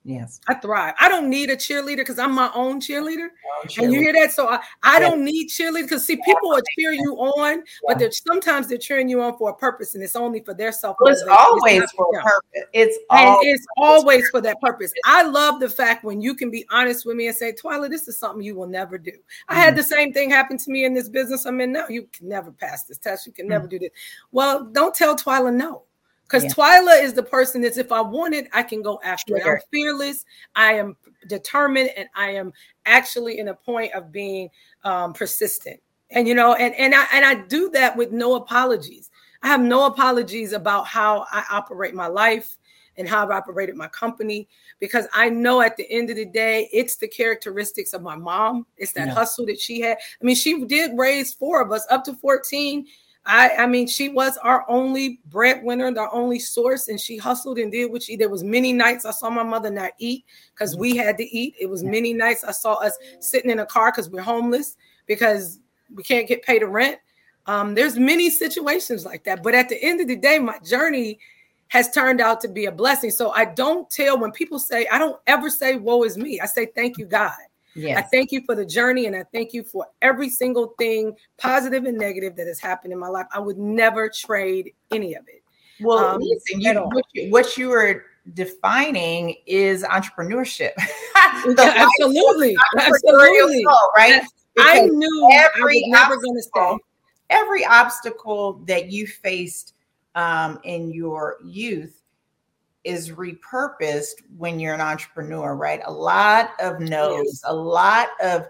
Yes. 0.06 0.42
I 0.48 0.56
thrive. 0.56 0.96
I 1.00 1.08
don't 1.08 1.30
need 1.30 1.50
a 1.50 1.56
cheerleader 1.56 1.98
because 1.98 2.20
I'm 2.20 2.34
my 2.34 2.52
own 2.54 2.82
cheerleader. 2.82 3.28
Oh, 3.30 3.68
cheerleader. 3.68 3.84
And 3.84 3.94
you 3.94 4.00
hear 4.02 4.14
that? 4.14 4.34
So 4.34 4.50
I, 4.50 4.60
I 4.84 5.00
don't 5.00 5.24
need 5.24 5.48
cheerleaders 5.48 5.84
because 5.84 6.06
see, 6.06 6.18
people 6.18 6.50
will 6.50 6.62
cheer 6.78 6.92
you 6.92 7.16
on, 7.16 7.60
yeah. 7.60 7.64
but 7.88 8.00
they're 8.00 8.12
sometimes 8.12 8.68
they're 8.68 8.78
cheering 8.78 9.08
you 9.08 9.22
on 9.22 9.38
for 9.38 9.52
a 9.52 9.56
purpose 9.56 9.96
and 9.96 10.04
it's 10.04 10.18
only 10.18 10.42
for 10.42 10.54
their 10.54 10.74
self. 10.74 10.98
Well, 11.00 11.14
it's 11.14 11.24
always 11.24 11.84
it's 11.84 11.92
for 11.94 12.10
a 12.18 12.22
purpose. 12.22 12.70
It's 12.74 12.98
and 13.12 13.38
it's 13.44 13.66
always 13.78 14.28
for 14.30 14.42
that 14.42 14.60
purpose. 14.60 14.92
I 15.06 15.24
love 15.24 15.62
the 15.62 15.70
fact 15.70 16.04
when 16.04 16.22
you 16.22 16.36
can 16.36 16.52
be 16.52 16.66
honest 16.70 17.06
with 17.06 17.16
me 17.16 17.28
and 17.28 17.36
say, 17.36 17.54
Twyla, 17.54 17.90
this 17.90 18.10
is 18.10 18.20
something 18.20 18.44
you 18.44 18.56
will 18.56 18.68
never 18.68 18.98
do. 18.98 19.12
Mm-hmm. 19.12 19.54
I 19.54 19.56
had 19.56 19.70
mm-hmm. 19.70 19.78
the 19.78 19.84
same 19.84 20.12
thing 20.12 20.30
happen 20.30 20.58
to 20.58 20.70
me 20.70 20.84
in 20.84 20.94
this 20.94 21.08
business 21.08 21.46
I'm 21.46 21.62
in 21.62 21.72
now. 21.72 21.88
You 21.88 22.10
can 22.12 22.28
never 22.28 22.52
pass 22.52 22.84
this 22.84 22.98
test. 22.98 23.26
You 23.26 23.32
can 23.32 23.46
mm-hmm. 23.46 23.54
never 23.54 23.68
do 23.68 23.80
this. 23.80 23.92
Well, 24.34 24.66
don't 24.66 24.94
tell 24.94 25.16
Twyla 25.16 25.54
no 25.54 25.84
because 26.24 26.44
yeah. 26.44 26.52
Twyla 26.52 27.04
is 27.04 27.14
the 27.14 27.24
person 27.24 27.62
that's 27.62 27.78
if 27.78 27.92
I 27.92 28.02
want 28.02 28.34
it, 28.34 28.48
I 28.54 28.64
can 28.64 28.82
go 28.82 29.00
after 29.04 29.38
sure. 29.38 29.56
it. 29.56 29.60
I'm 29.60 29.62
fearless, 29.72 30.26
I 30.56 30.74
am 30.74 30.96
determined, 31.28 31.92
and 31.96 32.08
I 32.16 32.32
am 32.32 32.54
actually 32.86 33.40
in 33.40 33.50
a 33.50 33.54
point 33.54 33.94
of 33.94 34.12
being 34.12 34.50
um, 34.84 35.14
persistent. 35.14 35.80
And 36.12 36.28
you 36.28 36.36
know, 36.36 36.54
and 36.54 36.74
and 36.76 36.94
I 36.94 37.06
and 37.14 37.26
I 37.26 37.36
do 37.36 37.70
that 37.72 37.96
with 37.96 38.12
no 38.12 38.36
apologies. 38.36 39.10
I 39.42 39.48
have 39.48 39.62
no 39.62 39.86
apologies 39.86 40.54
about 40.54 40.88
how 40.88 41.26
I 41.32 41.44
operate 41.52 41.94
my 41.94 42.08
life 42.08 42.58
and 42.98 43.08
how 43.08 43.24
I've 43.24 43.32
operated 43.32 43.76
my 43.76 43.88
company 43.88 44.48
because 44.80 45.08
I 45.14 45.30
know 45.30 45.62
at 45.62 45.78
the 45.78 45.90
end 45.92 46.10
of 46.10 46.16
the 46.16 46.26
day, 46.26 46.70
it's 46.72 46.96
the 46.98 47.08
characteristics 47.08 47.94
of 47.94 48.02
my 48.02 48.16
mom. 48.16 48.66
It's 48.78 48.94
that 48.94 49.08
yeah. 49.08 49.14
hustle 49.14 49.46
that 49.48 49.60
she 49.60 49.82
had. 49.82 49.98
I 50.22 50.26
mean, 50.26 50.36
she 50.36 50.64
did 50.66 50.98
raise 50.98 51.34
four 51.34 51.62
of 51.62 51.72
us 51.72 51.86
up 51.90 52.04
to 52.06 52.14
14 52.14 52.86
I, 53.26 53.52
I 53.60 53.68
mean, 53.68 53.88
she 53.88 54.10
was 54.10 54.38
our 54.38 54.66
only 54.68 55.22
breadwinner, 55.28 55.98
our 55.98 56.14
only 56.14 56.40
source, 56.40 56.90
and 56.90 57.00
she 57.00 57.16
hustled 57.16 57.58
and 57.58 57.72
did 57.72 57.90
what 57.90 58.04
she. 58.04 58.18
There 58.18 58.30
was 58.30 58.44
many 58.44 58.74
nights 58.74 59.06
I 59.06 59.12
saw 59.12 59.30
my 59.30 59.44
mother 59.44 59.70
not 59.70 59.92
eat 59.98 60.26
because 60.54 60.76
we 60.76 60.98
had 60.98 61.18
to 61.18 61.24
eat. 61.24 61.56
It 61.60 61.68
was 61.68 61.84
many 61.84 62.14
nights 62.14 62.44
I 62.44 62.52
saw 62.52 62.74
us 62.76 62.98
sitting 63.20 63.50
in 63.50 63.60
a 63.60 63.66
car 63.66 63.92
because 63.92 64.10
we're 64.10 64.22
homeless 64.22 64.76
because 65.08 65.60
we 65.96 66.04
can't 66.04 66.28
get 66.28 66.44
paid 66.44 66.64
a 66.64 66.68
rent. 66.68 67.00
Um, 67.46 67.76
there's 67.76 67.98
many 67.98 68.30
situations 68.30 69.06
like 69.06 69.24
that, 69.24 69.42
but 69.42 69.56
at 69.56 69.70
the 69.70 69.82
end 69.82 70.02
of 70.02 70.08
the 70.08 70.16
day, 70.18 70.40
my 70.40 70.60
journey 70.60 71.20
has 71.70 71.92
turned 71.92 72.20
out 72.20 72.42
to 72.42 72.48
be 72.48 72.66
a 72.66 72.72
blessing. 72.72 73.10
So 73.10 73.32
I 73.32 73.46
don't 73.46 73.90
tell 73.90 74.20
when 74.20 74.32
people 74.32 74.60
say 74.60 74.86
I 74.92 74.98
don't 74.98 75.20
ever 75.28 75.50
say 75.50 75.78
"woe 75.78 76.04
is 76.04 76.18
me." 76.18 76.42
I 76.42 76.46
say 76.46 76.68
"thank 76.68 76.98
you, 76.98 77.06
God." 77.06 77.32
Yes. 77.76 77.98
I 77.98 78.02
thank 78.04 78.32
you 78.32 78.42
for 78.46 78.56
the 78.56 78.66
journey 78.66 79.08
and 79.08 79.16
I 79.16 79.24
thank 79.34 79.54
you 79.54 79.64
for 79.64 79.88
every 80.02 80.30
single 80.30 80.76
thing, 80.78 81.16
positive 81.38 81.86
and 81.86 81.98
negative, 81.98 82.36
that 82.36 82.48
has 82.48 82.60
happened 82.60 82.94
in 82.94 83.00
my 83.00 83.08
life. 83.08 83.26
I 83.34 83.40
would 83.40 83.58
never 83.58 84.10
trade 84.10 84.74
any 84.92 85.16
of 85.16 85.24
it. 85.28 85.44
Well, 85.80 85.98
um, 85.98 86.22
listen, 86.22 86.62
you, 86.62 86.74
what, 86.74 87.06
you, 87.14 87.32
what 87.32 87.58
you 87.58 87.70
were 87.70 88.06
defining 88.34 89.36
is 89.48 89.84
entrepreneurship. 89.84 90.72
yeah, 91.16 91.88
absolutely. 91.88 92.56
Absolutely. 92.78 93.64
Soul, 93.64 93.92
right? 93.98 94.22
Because 94.56 94.72
I 94.72 94.86
knew 94.86 95.30
every 95.34 95.64
I 95.64 96.08
was 96.08 96.10
never 96.10 96.18
going 96.18 96.36
to 96.36 96.44
stay. 96.44 96.78
Every 97.30 97.66
obstacle 97.66 98.62
that 98.66 98.92
you 98.92 99.08
faced 99.08 99.74
um, 100.14 100.60
in 100.64 100.92
your 100.92 101.38
youth 101.44 102.03
is 102.84 103.12
repurposed 103.12 104.22
when 104.38 104.60
you're 104.60 104.74
an 104.74 104.82
entrepreneur, 104.82 105.56
right? 105.56 105.82
A 105.86 105.92
lot 105.92 106.52
of 106.60 106.80
no's, 106.80 107.26
yes. 107.26 107.42
a 107.46 107.54
lot 107.54 108.10
of 108.22 108.48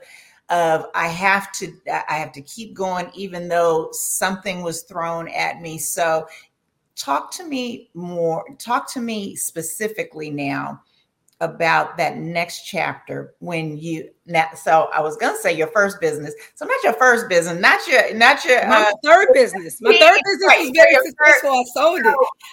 of 0.49 0.85
I 0.93 1.07
have 1.07 1.51
to 1.53 1.73
I 1.87 2.15
have 2.15 2.31
to 2.33 2.41
keep 2.41 2.73
going 2.73 3.09
even 3.13 3.47
though 3.47 3.89
something 3.91 4.61
was 4.61 4.83
thrown 4.83 5.27
at 5.29 5.61
me. 5.61 5.77
So 5.77 6.27
talk 6.95 7.31
to 7.33 7.45
me 7.45 7.89
more, 7.93 8.45
talk 8.59 8.91
to 8.93 8.99
me 8.99 9.35
specifically 9.35 10.29
now 10.29 10.81
about 11.41 11.97
that 11.97 12.17
next 12.17 12.63
chapter 12.63 13.33
when 13.39 13.75
you 13.75 14.09
now 14.25 14.47
so 14.55 14.87
i 14.93 15.01
was 15.01 15.17
gonna 15.17 15.35
say 15.37 15.51
your 15.51 15.67
first 15.67 15.99
business 15.99 16.33
so 16.55 16.65
not 16.65 16.81
your 16.83 16.93
first 16.93 17.27
business 17.27 17.59
not 17.59 17.85
your 17.85 18.13
not 18.13 18.45
your 18.45 18.65
my 18.67 18.81
uh, 18.81 18.91
third 19.03 19.27
business 19.33 19.81
my 19.81 19.91
third 19.99 20.21
business 20.23 20.47
right, 20.47 20.59
was 20.61 20.71
very 20.73 20.95
successful 21.05 21.49
i 21.49 21.63
sold 21.73 21.99
it 21.99 22.05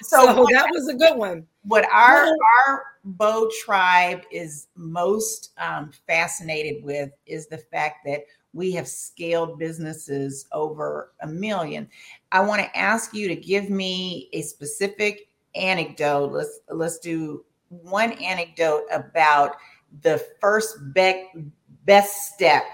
so, 0.02 0.26
so, 0.26 0.34
so 0.34 0.46
that 0.50 0.66
was 0.72 0.88
a 0.88 0.94
good 0.94 1.16
one 1.16 1.46
what 1.62 1.84
our 1.92 2.26
our 2.66 2.84
bow 3.04 3.50
tribe 3.64 4.22
is 4.30 4.68
most 4.76 5.52
um, 5.58 5.90
fascinated 6.06 6.82
with 6.84 7.10
is 7.26 7.46
the 7.46 7.58
fact 7.58 7.98
that 8.06 8.20
we 8.52 8.72
have 8.72 8.88
scaled 8.88 9.58
businesses 9.58 10.46
over 10.52 11.12
a 11.22 11.26
million. 11.26 11.88
I 12.32 12.40
want 12.40 12.62
to 12.62 12.76
ask 12.76 13.14
you 13.14 13.28
to 13.28 13.36
give 13.36 13.70
me 13.70 14.28
a 14.32 14.42
specific 14.42 15.28
anecdote. 15.54 16.32
Let's 16.32 16.60
let's 16.68 16.98
do 16.98 17.44
one 17.68 18.12
anecdote 18.12 18.84
about 18.90 19.56
the 20.02 20.24
first 20.40 20.78
be- 20.92 21.28
best 21.84 22.34
step 22.34 22.64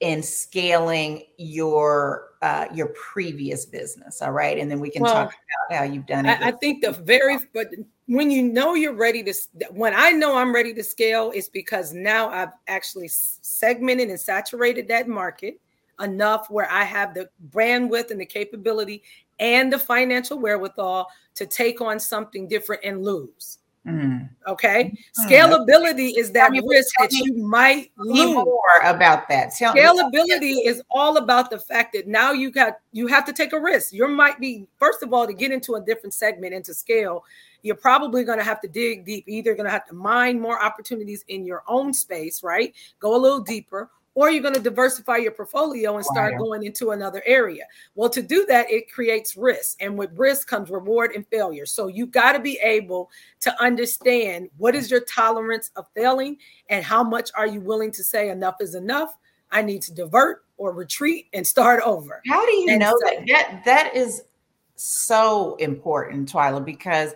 in 0.00 0.22
scaling 0.22 1.24
your 1.36 2.30
uh, 2.42 2.66
your 2.72 2.88
previous 2.88 3.66
business 3.66 4.22
all 4.22 4.30
right? 4.30 4.58
And 4.58 4.70
then 4.70 4.78
we 4.78 4.90
can 4.90 5.02
well, 5.02 5.12
talk 5.12 5.34
about 5.68 5.78
how 5.78 5.84
you've 5.84 6.06
done 6.06 6.26
it 6.26 6.40
I, 6.40 6.48
I, 6.48 6.50
think 6.52 6.84
the 6.84 6.92
very 6.92 7.38
but 7.52 7.68
when 8.08 8.30
you 8.30 8.42
know 8.42 8.74
you're 8.74 8.94
ready 8.94 9.22
to 9.22 9.34
when 9.70 9.92
i 9.94 10.10
know 10.10 10.36
i'm 10.36 10.54
ready 10.54 10.72
to 10.72 10.82
scale 10.82 11.30
it's 11.34 11.48
because 11.48 11.92
now 11.92 12.28
i've 12.30 12.52
actually 12.66 13.08
segmented 13.08 14.08
and 14.08 14.18
saturated 14.18 14.88
that 14.88 15.06
market 15.06 15.60
enough 16.00 16.50
where 16.50 16.70
i 16.72 16.82
have 16.82 17.14
the 17.14 17.28
bandwidth 17.50 18.10
and 18.10 18.20
the 18.20 18.26
capability 18.26 19.02
and 19.40 19.72
the 19.72 19.78
financial 19.78 20.38
wherewithal 20.38 21.06
to 21.34 21.46
take 21.46 21.80
on 21.80 22.00
something 22.00 22.48
different 22.48 22.82
and 22.84 23.04
lose 23.04 23.58
Mm. 23.88 24.28
Okay. 24.46 24.92
Mm. 25.18 25.26
Scalability 25.26 26.12
is 26.16 26.30
that 26.32 26.50
risk 26.50 26.94
that 26.98 27.12
you 27.12 27.34
might 27.34 27.90
lose. 27.96 28.34
More 28.34 28.60
about 28.84 29.28
that. 29.28 29.52
Tell 29.56 29.74
Scalability 29.74 30.56
is 30.64 30.82
all 30.90 31.16
about 31.16 31.48
the 31.50 31.58
fact 31.58 31.94
that 31.94 32.06
now 32.06 32.32
you 32.32 32.50
got 32.50 32.80
you 32.92 33.06
have 33.06 33.24
to 33.26 33.32
take 33.32 33.52
a 33.52 33.60
risk. 33.60 33.92
You 33.92 34.06
might 34.08 34.38
be 34.40 34.66
first 34.78 35.02
of 35.02 35.12
all 35.12 35.26
to 35.26 35.32
get 35.32 35.52
into 35.52 35.76
a 35.76 35.80
different 35.80 36.12
segment 36.12 36.54
and 36.54 36.64
to 36.66 36.74
scale. 36.74 37.24
You're 37.62 37.76
probably 37.76 38.24
going 38.24 38.38
to 38.38 38.44
have 38.44 38.60
to 38.62 38.68
dig 38.68 39.04
deep. 39.04 39.24
Either 39.26 39.54
going 39.54 39.66
to 39.66 39.70
have 39.70 39.86
to 39.88 39.94
mine 39.94 40.40
more 40.40 40.62
opportunities 40.62 41.24
in 41.28 41.44
your 41.44 41.62
own 41.66 41.92
space, 41.92 42.42
right? 42.42 42.74
Go 43.00 43.16
a 43.16 43.18
little 43.18 43.40
deeper, 43.40 43.90
or 44.14 44.30
you're 44.30 44.42
going 44.42 44.54
to 44.54 44.60
diversify 44.60 45.16
your 45.16 45.30
portfolio 45.30 45.94
and 45.94 46.04
start 46.04 46.32
wow. 46.32 46.38
going 46.38 46.64
into 46.64 46.90
another 46.90 47.22
area. 47.24 47.64
Well, 47.94 48.10
to 48.10 48.20
do 48.20 48.44
that, 48.46 48.68
it 48.68 48.92
creates 48.92 49.36
risk. 49.36 49.76
And 49.80 49.96
with 49.96 50.10
risk 50.16 50.48
comes 50.48 50.70
reward 50.70 51.12
and 51.14 51.24
failure. 51.28 51.66
So 51.66 51.86
you 51.86 52.04
got 52.06 52.32
to 52.32 52.40
be 52.40 52.58
able 52.60 53.10
to 53.40 53.62
understand 53.62 54.50
what 54.56 54.74
is 54.74 54.90
your 54.90 55.00
tolerance 55.00 55.70
of 55.76 55.86
failing 55.94 56.38
and 56.68 56.84
how 56.84 57.04
much 57.04 57.30
are 57.36 57.46
you 57.46 57.60
willing 57.60 57.92
to 57.92 58.02
say 58.02 58.30
enough 58.30 58.56
is 58.60 58.74
enough. 58.74 59.16
I 59.52 59.62
need 59.62 59.82
to 59.82 59.94
divert 59.94 60.44
or 60.56 60.72
retreat 60.72 61.28
and 61.32 61.46
start 61.46 61.80
over. 61.84 62.20
How 62.26 62.44
do 62.44 62.52
you 62.52 62.70
and 62.70 62.80
know 62.80 62.98
so, 63.00 63.10
that? 63.10 63.26
That 63.28 63.62
that 63.64 63.96
is 63.96 64.22
so 64.78 65.56
important, 65.56 66.32
Twyla, 66.32 66.64
because 66.64 67.14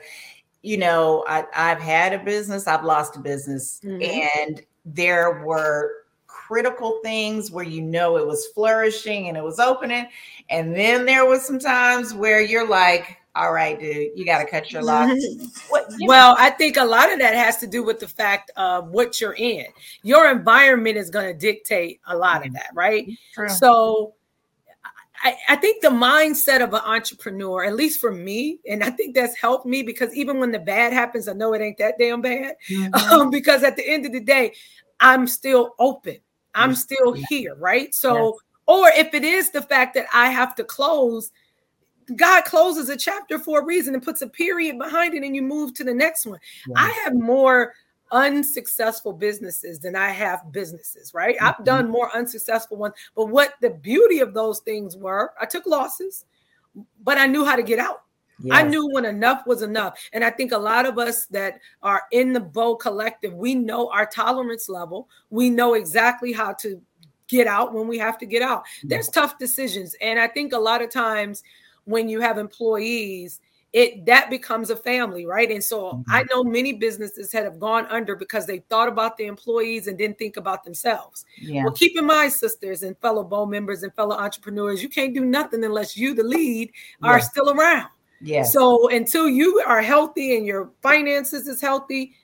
you 0.63 0.77
know 0.77 1.25
I, 1.29 1.45
have 1.53 1.81
had 1.81 2.13
a 2.13 2.19
business, 2.19 2.67
I've 2.67 2.85
lost 2.85 3.17
a 3.17 3.21
business, 3.21 3.81
mm-hmm. 3.85 4.41
and 4.41 4.63
there 4.85 5.43
were 5.45 6.03
critical 6.27 6.99
things 7.03 7.51
where 7.51 7.65
you 7.65 7.81
know 7.81 8.17
it 8.19 8.27
was 8.27 8.49
flourishing 8.49 9.29
and 9.29 9.37
it 9.37 9.43
was 9.43 9.59
opening. 9.59 10.07
And 10.51 10.75
then 10.75 11.07
there 11.07 11.25
was 11.25 11.47
some 11.47 11.59
times 11.59 12.13
where 12.13 12.43
you're 12.43 12.69
like, 12.69 13.19
all 13.35 13.53
right, 13.53 13.81
dude, 13.81 14.11
you 14.15 14.27
got 14.27 14.41
to 14.41 14.47
cut 14.47 14.71
your 14.71 14.83
locks. 14.83 15.25
well, 16.03 16.37
I 16.39 16.51
think 16.51 16.77
a 16.77 16.85
lot 16.85 17.11
of 17.11 17.19
that 17.21 17.35
has 17.35 17.57
to 17.59 17.67
do 17.67 17.83
with 17.83 17.99
the 17.99 18.09
fact 18.09 18.51
of 18.57 18.89
what 18.89 19.21
you're 19.21 19.35
in. 19.35 19.65
Your 20.03 20.31
environment 20.31 20.99
is 20.99 21.09
going 21.09 21.33
to 21.33 21.39
dictate 21.39 22.01
a 22.07 22.17
lot 22.17 22.47
of 22.47 22.53
that, 22.53 22.69
right? 22.75 23.09
True. 23.33 23.49
So 23.49 24.15
I, 25.23 25.37
I, 25.51 25.57
think 25.57 25.83
the 25.83 25.89
mindset 25.89 26.63
of 26.63 26.75
an 26.75 26.81
entrepreneur, 26.85 27.65
at 27.65 27.77
least 27.77 28.01
for 28.01 28.11
me, 28.11 28.59
and 28.69 28.83
I 28.83 28.91
think 28.91 29.15
that's 29.15 29.39
helped 29.39 29.67
me 29.67 29.83
because 29.83 30.15
even 30.15 30.41
when 30.41 30.51
the 30.51 30.59
bad 30.59 30.93
happens, 30.93 31.29
I 31.29 31.33
know 31.33 31.53
it 31.55 31.63
ain't 31.63 31.79
that 31.79 31.99
damn 31.99 32.21
bad. 32.21 32.57
Mm-hmm. 32.69 32.93
Um, 33.13 33.31
because 33.31 33.63
at 33.63 33.77
the 33.77 33.87
end 33.87 34.07
of 34.07 34.13
the 34.13 34.21
day, 34.21 34.55
I'm 35.01 35.27
still 35.27 35.75
open. 35.79 36.19
I'm 36.55 36.75
still 36.75 37.13
here, 37.29 37.55
right? 37.57 37.95
So, 37.95 38.39
or 38.67 38.89
if 38.91 39.15
it 39.15 39.25
is 39.25 39.51
the 39.51 39.63
fact 39.63 39.95
that 39.95 40.07
I 40.13 40.31
have 40.31 40.55
to 40.57 40.65
close, 40.65 41.31
God 42.17 42.45
closes 42.45 42.89
a 42.89 42.97
chapter 42.97 43.39
for 43.39 43.61
a 43.61 43.65
reason 43.65 43.95
and 43.95 44.03
puts 44.03 44.23
a 44.23 44.29
period 44.29 44.79
behind 44.79 45.15
it, 45.15 45.23
and 45.23 45.35
you 45.35 45.43
move 45.43 45.75
to 45.75 45.85
the 45.85 45.95
next 45.95 46.27
one. 46.27 46.39
I 46.77 46.89
have 47.05 47.15
more 47.15 47.75
unsuccessful 48.13 49.13
businesses 49.13 49.81
than 49.81 49.97
I 49.97 50.11
have 50.11 50.53
businesses, 50.53 51.13
right? 51.15 51.37
Mm-hmm. 51.37 51.47
I've 51.47 51.65
done 51.65 51.91
more 51.91 52.15
unsuccessful 52.15 52.77
ones, 52.77 52.95
but 53.17 53.27
what 53.27 53.55
the 53.61 53.71
beauty 53.71 54.21
of 54.21 54.35
those 54.35 54.61
things 54.61 54.97
were, 54.97 55.33
I 55.41 55.47
took 55.47 55.67
losses, 55.67 56.27
but 57.03 57.19
I 57.19 57.27
knew 57.27 57.45
how 57.45 57.57
to 57.57 57.63
get 57.63 57.79
out. 57.79 58.03
Yes. 58.43 58.59
I 58.59 58.63
knew 58.63 58.89
when 58.93 59.05
enough 59.05 59.47
was 59.47 59.63
enough. 59.63 59.99
And 60.13 60.25
I 60.25 60.31
think 60.31 60.53
a 60.53 60.59
lot 60.59 60.85
of 60.85 60.99
us 60.99 61.27
that 61.27 61.61
are 61.83 62.03
in 62.11 62.33
the 62.33 62.41
Bow 62.41 62.75
Collective, 62.75 63.33
we 63.33 63.55
know 63.55 63.89
our 63.91 64.07
tolerance 64.07 64.69
level. 64.69 65.09
We 65.31 65.49
know 65.49 65.75
exactly 65.75 66.33
how 66.33 66.55
to 66.55 66.81
get 67.29 67.47
out 67.47 67.73
when 67.73 67.87
we 67.87 67.99
have 67.99 68.19
to 68.19 68.27
get 68.27 68.43
out. 68.43 68.65
There's 68.83 69.09
tough 69.09 69.39
decisions. 69.39 69.95
And 70.01 70.19
I 70.19 70.27
think 70.27 70.53
a 70.53 70.59
lot 70.59 70.83
of 70.83 70.91
times 70.91 71.43
when 71.85 72.09
you 72.09 72.21
have 72.21 72.37
employees, 72.37 73.41
it 73.73 74.05
that 74.07 74.29
becomes 74.29 74.71
a 74.71 74.77
family, 74.77 75.25
right? 75.25 75.51
And 75.51 75.65
so 75.65 75.93
mm-hmm. 75.93 76.03
I 76.11 76.25
know 76.31 76.45
many 76.45 76.73
businesses 76.75 77.31
that 77.31 77.45
have 77.45 77.59
gone 77.59 77.87
under 77.87 78.15
because 78.17 78.47
they 78.47 78.59
thought 78.69 78.89
about 78.89 79.17
the 79.17 79.27
employees 79.27 79.87
and 79.87 79.97
didn't 79.97 80.19
think 80.19 80.37
about 80.37 80.65
themselves. 80.65 81.25
Yeah. 81.39 81.65
Well, 81.65 81.73
keep 81.73 81.97
in 81.97 82.05
mind, 82.05 82.33
sisters 82.33 82.83
and 82.83 82.97
fellow 82.99 83.25
bowl 83.25 83.47
members 83.47 83.83
and 83.83 83.95
fellow 83.95 84.17
entrepreneurs, 84.17 84.83
you 84.83 84.89
can't 84.89 85.15
do 85.15 85.25
nothing 85.25 85.65
unless 85.65 85.97
you, 85.97 86.15
the 86.15 86.25
lead, 86.25 86.71
are 87.03 87.21
still 87.21 87.51
around. 87.51 87.89
Yeah. 88.21 88.45
So 88.45 88.89
until 88.91 89.29
you 89.29 89.63
are 89.67 89.83
healthy 89.83 90.37
and 90.37 90.47
your 90.47 90.71
finances 90.83 91.49
is 91.49 91.61
healthy, 91.61 92.15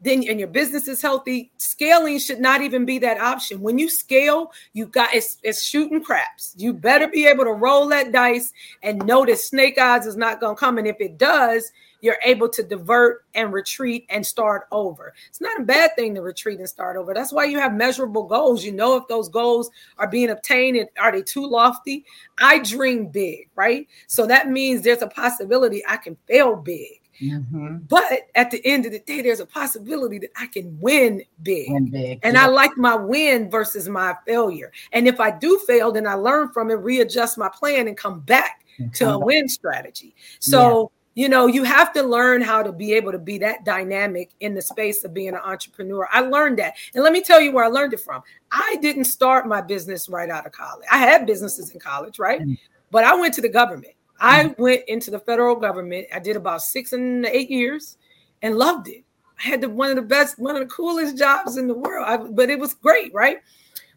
then 0.00 0.24
and 0.28 0.38
your 0.38 0.48
business 0.48 0.88
is 0.88 1.00
healthy, 1.00 1.50
scaling 1.56 2.18
should 2.18 2.40
not 2.40 2.60
even 2.60 2.84
be 2.84 2.98
that 2.98 3.18
option. 3.18 3.60
When 3.60 3.78
you 3.78 3.88
scale, 3.88 4.52
you 4.72 4.86
got 4.86 5.14
it's, 5.14 5.38
it's 5.42 5.62
shooting 5.62 6.02
craps. 6.02 6.54
You 6.56 6.72
better 6.72 7.08
be 7.08 7.26
able 7.26 7.44
to 7.44 7.52
roll 7.52 7.88
that 7.88 8.12
dice 8.12 8.52
and 8.82 9.04
know 9.06 9.24
that 9.24 9.38
snake 9.38 9.78
eyes 9.78 10.06
is 10.06 10.16
not 10.16 10.40
going 10.40 10.56
to 10.56 10.60
come. 10.60 10.78
And 10.78 10.86
if 10.86 10.96
it 11.00 11.18
does, 11.18 11.70
you're 12.02 12.18
able 12.24 12.48
to 12.50 12.62
divert 12.62 13.24
and 13.34 13.52
retreat 13.52 14.06
and 14.10 14.24
start 14.24 14.68
over. 14.70 15.14
It's 15.28 15.40
not 15.40 15.60
a 15.60 15.64
bad 15.64 15.96
thing 15.96 16.14
to 16.14 16.22
retreat 16.22 16.58
and 16.58 16.68
start 16.68 16.96
over. 16.96 17.14
That's 17.14 17.32
why 17.32 17.44
you 17.44 17.58
have 17.58 17.74
measurable 17.74 18.24
goals. 18.24 18.64
You 18.64 18.72
know 18.72 18.96
if 18.96 19.08
those 19.08 19.28
goals 19.28 19.70
are 19.98 20.08
being 20.08 20.30
obtained 20.30 20.76
and 20.76 20.88
are 20.98 21.10
they 21.10 21.22
too 21.22 21.46
lofty? 21.46 22.04
I 22.38 22.58
dream 22.60 23.08
big, 23.08 23.48
right? 23.56 23.88
So 24.06 24.26
that 24.26 24.50
means 24.50 24.82
there's 24.82 25.02
a 25.02 25.08
possibility 25.08 25.82
I 25.88 25.96
can 25.96 26.16
fail 26.28 26.54
big. 26.54 27.00
Mm-hmm. 27.20 27.76
But 27.88 28.28
at 28.34 28.50
the 28.50 28.64
end 28.66 28.86
of 28.86 28.92
the 28.92 29.00
day, 29.00 29.22
there's 29.22 29.40
a 29.40 29.46
possibility 29.46 30.18
that 30.18 30.30
I 30.36 30.46
can 30.46 30.78
win 30.80 31.22
big. 31.42 31.70
Win 31.70 31.90
big. 31.90 32.20
And 32.22 32.34
yeah. 32.34 32.44
I 32.44 32.46
like 32.48 32.76
my 32.76 32.94
win 32.94 33.50
versus 33.50 33.88
my 33.88 34.14
failure. 34.26 34.72
And 34.92 35.08
if 35.08 35.20
I 35.20 35.30
do 35.30 35.58
fail, 35.66 35.92
then 35.92 36.06
I 36.06 36.14
learn 36.14 36.50
from 36.50 36.70
it, 36.70 36.74
readjust 36.74 37.38
my 37.38 37.48
plan, 37.48 37.88
and 37.88 37.96
come 37.96 38.20
back 38.20 38.64
and 38.78 38.92
to 38.94 39.04
come 39.04 39.14
a 39.14 39.18
back. 39.18 39.26
win 39.26 39.48
strategy. 39.48 40.14
So, 40.40 40.90
yeah. 41.14 41.22
you 41.22 41.28
know, 41.28 41.46
you 41.46 41.64
have 41.64 41.92
to 41.94 42.02
learn 42.02 42.42
how 42.42 42.62
to 42.62 42.72
be 42.72 42.92
able 42.92 43.12
to 43.12 43.18
be 43.18 43.38
that 43.38 43.64
dynamic 43.64 44.30
in 44.40 44.54
the 44.54 44.62
space 44.62 45.02
of 45.04 45.14
being 45.14 45.28
an 45.28 45.36
entrepreneur. 45.36 46.08
I 46.12 46.20
learned 46.20 46.58
that. 46.58 46.74
And 46.94 47.02
let 47.02 47.12
me 47.12 47.22
tell 47.22 47.40
you 47.40 47.52
where 47.52 47.64
I 47.64 47.68
learned 47.68 47.94
it 47.94 48.00
from. 48.00 48.22
I 48.52 48.76
didn't 48.82 49.04
start 49.04 49.48
my 49.48 49.60
business 49.60 50.08
right 50.08 50.28
out 50.28 50.46
of 50.46 50.52
college. 50.52 50.86
I 50.90 50.98
had 50.98 51.26
businesses 51.26 51.70
in 51.70 51.80
college, 51.80 52.18
right? 52.18 52.40
Mm-hmm. 52.40 52.54
But 52.90 53.04
I 53.04 53.14
went 53.14 53.34
to 53.34 53.40
the 53.40 53.48
government. 53.48 53.94
I 54.20 54.44
mm. 54.44 54.58
went 54.58 54.82
into 54.88 55.10
the 55.10 55.18
federal 55.18 55.56
government. 55.56 56.06
I 56.14 56.18
did 56.18 56.36
about 56.36 56.62
six 56.62 56.92
and 56.92 57.26
eight 57.26 57.50
years 57.50 57.98
and 58.42 58.56
loved 58.56 58.88
it. 58.88 59.04
I 59.38 59.42
had 59.42 59.60
the, 59.60 59.68
one 59.68 59.90
of 59.90 59.96
the 59.96 60.02
best, 60.02 60.38
one 60.38 60.56
of 60.56 60.62
the 60.62 60.74
coolest 60.74 61.18
jobs 61.18 61.56
in 61.56 61.66
the 61.66 61.74
world. 61.74 62.06
I, 62.08 62.16
but 62.16 62.48
it 62.48 62.58
was 62.58 62.74
great, 62.74 63.12
right? 63.12 63.38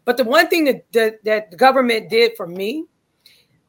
But 0.04 0.16
the 0.16 0.24
one 0.24 0.48
thing 0.48 0.64
that, 0.64 0.90
that 0.92 1.24
that 1.24 1.50
the 1.50 1.56
government 1.56 2.10
did 2.10 2.36
for 2.36 2.46
me, 2.46 2.86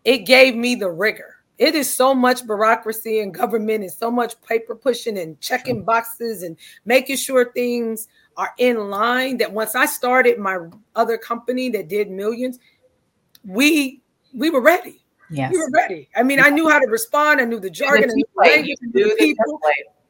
it 0.03 0.19
gave 0.19 0.55
me 0.55 0.75
the 0.75 0.89
rigor. 0.89 1.35
It 1.57 1.75
is 1.75 1.93
so 1.93 2.15
much 2.15 2.45
bureaucracy 2.47 3.19
and 3.19 3.33
government 3.33 3.83
and 3.83 3.91
so 3.91 4.09
much 4.09 4.41
paper 4.41 4.75
pushing 4.75 5.19
and 5.19 5.39
checking 5.39 5.83
boxes 5.83 6.41
and 6.41 6.57
making 6.85 7.17
sure 7.17 7.51
things 7.53 8.07
are 8.35 8.51
in 8.57 8.89
line 8.89 9.37
that 9.37 9.51
once 9.51 9.75
I 9.75 9.85
started 9.85 10.39
my 10.39 10.57
other 10.95 11.17
company 11.17 11.69
that 11.69 11.87
did 11.87 12.09
millions, 12.09 12.57
we 13.45 14.01
we 14.33 14.49
were 14.49 14.61
ready 14.61 15.00
Yes. 15.31 15.51
We 15.51 15.59
were 15.59 15.69
ready. 15.71 16.09
I 16.15 16.23
mean, 16.23 16.39
I 16.39 16.49
knew 16.49 16.69
how 16.69 16.79
to 16.79 16.87
respond. 16.87 17.39
I 17.39 17.45
knew 17.45 17.59
the 17.59 17.69
jargon, 17.69 18.09
I 18.09 18.13
knew 18.13 18.25
the 18.35 18.41
language, 18.41 18.77
the 18.93 19.15
people. 19.17 19.59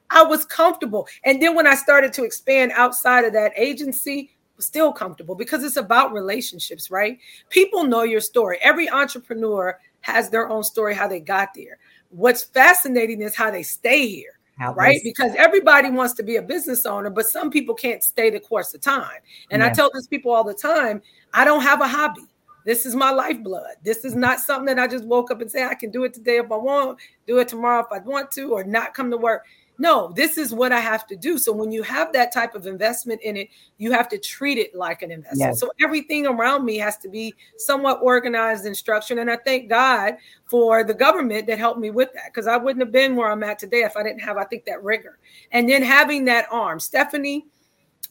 I 0.10 0.24
was 0.24 0.44
comfortable. 0.46 1.08
And 1.24 1.42
then 1.42 1.56
when 1.56 1.68
I 1.68 1.76
started 1.76 2.12
to 2.14 2.24
expand 2.24 2.74
outside 2.76 3.24
of 3.24 3.34
that 3.34 3.54
agency, 3.56 4.32
still 4.62 4.94
comfortable 4.94 5.36
because 5.36 5.64
it's 5.64 5.78
about 5.78 6.14
relationships, 6.14 6.92
right? 6.92 7.18
People 7.50 7.84
know 7.84 8.04
your 8.04 8.22
story. 8.22 8.60
Every 8.62 8.90
entrepreneur 8.90 9.80
has 10.02 10.30
their 10.30 10.50
own 10.50 10.64
story 10.64 10.94
how 10.94 11.08
they 11.08 11.20
got 11.20 11.50
there. 11.56 11.78
What's 12.10 12.44
fascinating 12.44 13.22
is 13.22 13.36
how 13.36 13.52
they 13.52 13.64
stay 13.64 14.08
here. 14.08 14.40
How 14.58 14.74
right? 14.74 15.00
Because 15.04 15.34
everybody 15.38 15.90
wants 15.90 16.14
to 16.16 16.24
be 16.24 16.36
a 16.36 16.42
business 16.42 16.86
owner, 16.86 17.10
but 17.10 17.26
some 17.26 17.50
people 17.50 17.74
can't 17.74 18.04
stay 18.04 18.30
the 18.30 18.40
course 18.40 18.74
of 18.74 18.82
time. 18.82 19.20
And 19.50 19.62
yeah. 19.62 19.68
I 19.68 19.70
tell 19.72 19.90
these 19.94 20.08
people 20.08 20.32
all 20.32 20.44
the 20.44 20.54
time, 20.54 21.02
I 21.34 21.46
don't 21.46 21.64
have 21.64 21.82
a 21.82 21.88
hobby. 21.88 22.22
This 22.66 22.86
is 22.86 22.96
my 22.96 23.12
lifeblood. 23.12 23.76
This 23.84 24.06
is 24.06 24.16
not 24.16 24.40
something 24.40 24.68
that 24.68 24.80
I 24.80 24.88
just 24.88 25.06
woke 25.06 25.32
up 25.32 25.42
and 25.42 25.52
say 25.52 25.64
I 25.64 25.76
can 25.76 25.92
do 25.92 26.04
it 26.04 26.14
today 26.14 26.38
if 26.38 26.52
I 26.52 26.58
want, 26.58 27.00
do 27.28 27.40
it 27.40 27.48
tomorrow 27.48 27.84
if 27.84 27.92
I 27.92 28.00
want 28.00 28.32
to, 28.32 28.52
or 28.54 28.64
not 28.64 28.94
come 28.94 29.10
to 29.12 29.18
work. 29.18 29.46
No, 29.82 30.14
this 30.16 30.38
is 30.38 30.54
what 30.54 30.72
I 30.72 30.80
have 30.80 31.08
to 31.08 31.16
do. 31.16 31.40
So 31.40 31.52
when 31.52 31.72
you 31.72 31.82
have 31.82 32.14
that 32.14 32.32
type 32.32 32.54
of 32.54 32.68
investment 32.68 33.20
in 33.24 33.36
it, 33.36 33.50
you 33.80 33.92
have 33.92 34.08
to 34.10 34.20
treat 34.20 34.60
it 34.60 34.76
like 34.76 35.02
an 35.02 35.10
investment. 35.10 35.54
Yes. 35.54 35.60
So 35.60 35.72
everything 35.82 36.28
around 36.28 36.66
me 36.66 36.78
has 36.78 36.98
to 37.00 37.10
be 37.10 37.34
somewhat 37.58 38.00
organized 38.04 38.68
and 38.68 38.78
structured. 38.78 39.18
And 39.18 39.32
I 39.32 39.38
thank 39.38 39.70
God 39.70 40.18
for 40.46 40.84
the 40.84 40.94
government 40.94 41.48
that 41.48 41.58
helped 41.58 41.80
me 41.80 41.90
with 41.90 42.14
that 42.14 42.26
because 42.28 42.46
I 42.46 42.58
wouldn't 42.58 42.86
have 42.86 42.92
been 42.92 43.16
where 43.16 43.32
I'm 43.32 43.44
at 43.44 43.58
today 43.58 43.80
if 43.80 43.98
I 43.98 44.04
didn't 44.04 44.22
have, 44.22 44.38
I 44.38 44.44
think, 44.44 44.66
that 44.66 44.84
rigor. 44.84 45.18
And 45.52 45.68
then 45.68 45.82
having 45.82 46.26
that 46.26 46.46
arm, 46.52 46.80
Stephanie 46.80 47.48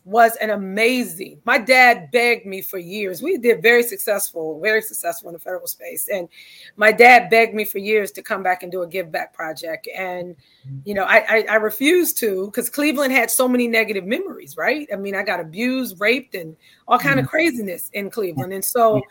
was 0.04 0.36
an 0.36 0.50
amazing. 0.50 1.40
My 1.44 1.58
dad 1.58 2.10
begged 2.10 2.46
me 2.46 2.62
for 2.62 2.78
years. 2.78 3.22
We 3.22 3.36
did 3.36 3.62
very 3.62 3.82
successful, 3.82 4.58
very 4.60 4.80
successful 4.80 5.28
in 5.28 5.34
the 5.34 5.38
federal 5.38 5.66
space. 5.66 6.08
And 6.08 6.28
my 6.76 6.90
dad 6.90 7.28
begged 7.28 7.54
me 7.54 7.64
for 7.64 7.78
years 7.78 8.10
to 8.12 8.22
come 8.22 8.42
back 8.42 8.62
and 8.62 8.72
do 8.72 8.82
a 8.82 8.86
give 8.86 9.12
back 9.12 9.34
project. 9.34 9.88
And, 9.94 10.36
you 10.84 10.94
know, 10.94 11.04
I, 11.04 11.24
I, 11.28 11.44
I 11.50 11.54
refused 11.56 12.18
to 12.18 12.46
because 12.46 12.70
Cleveland 12.70 13.12
had 13.12 13.30
so 13.30 13.46
many 13.46 13.68
negative 13.68 14.06
memories, 14.06 14.56
right? 14.56 14.88
I 14.92 14.96
mean, 14.96 15.14
I 15.14 15.22
got 15.22 15.38
abused, 15.38 16.00
raped, 16.00 16.34
and 16.34 16.56
all 16.88 16.98
kind 16.98 17.16
mm-hmm. 17.16 17.24
of 17.24 17.30
craziness 17.30 17.90
in 17.92 18.10
Cleveland. 18.10 18.54
And 18.54 18.64
so 18.64 19.02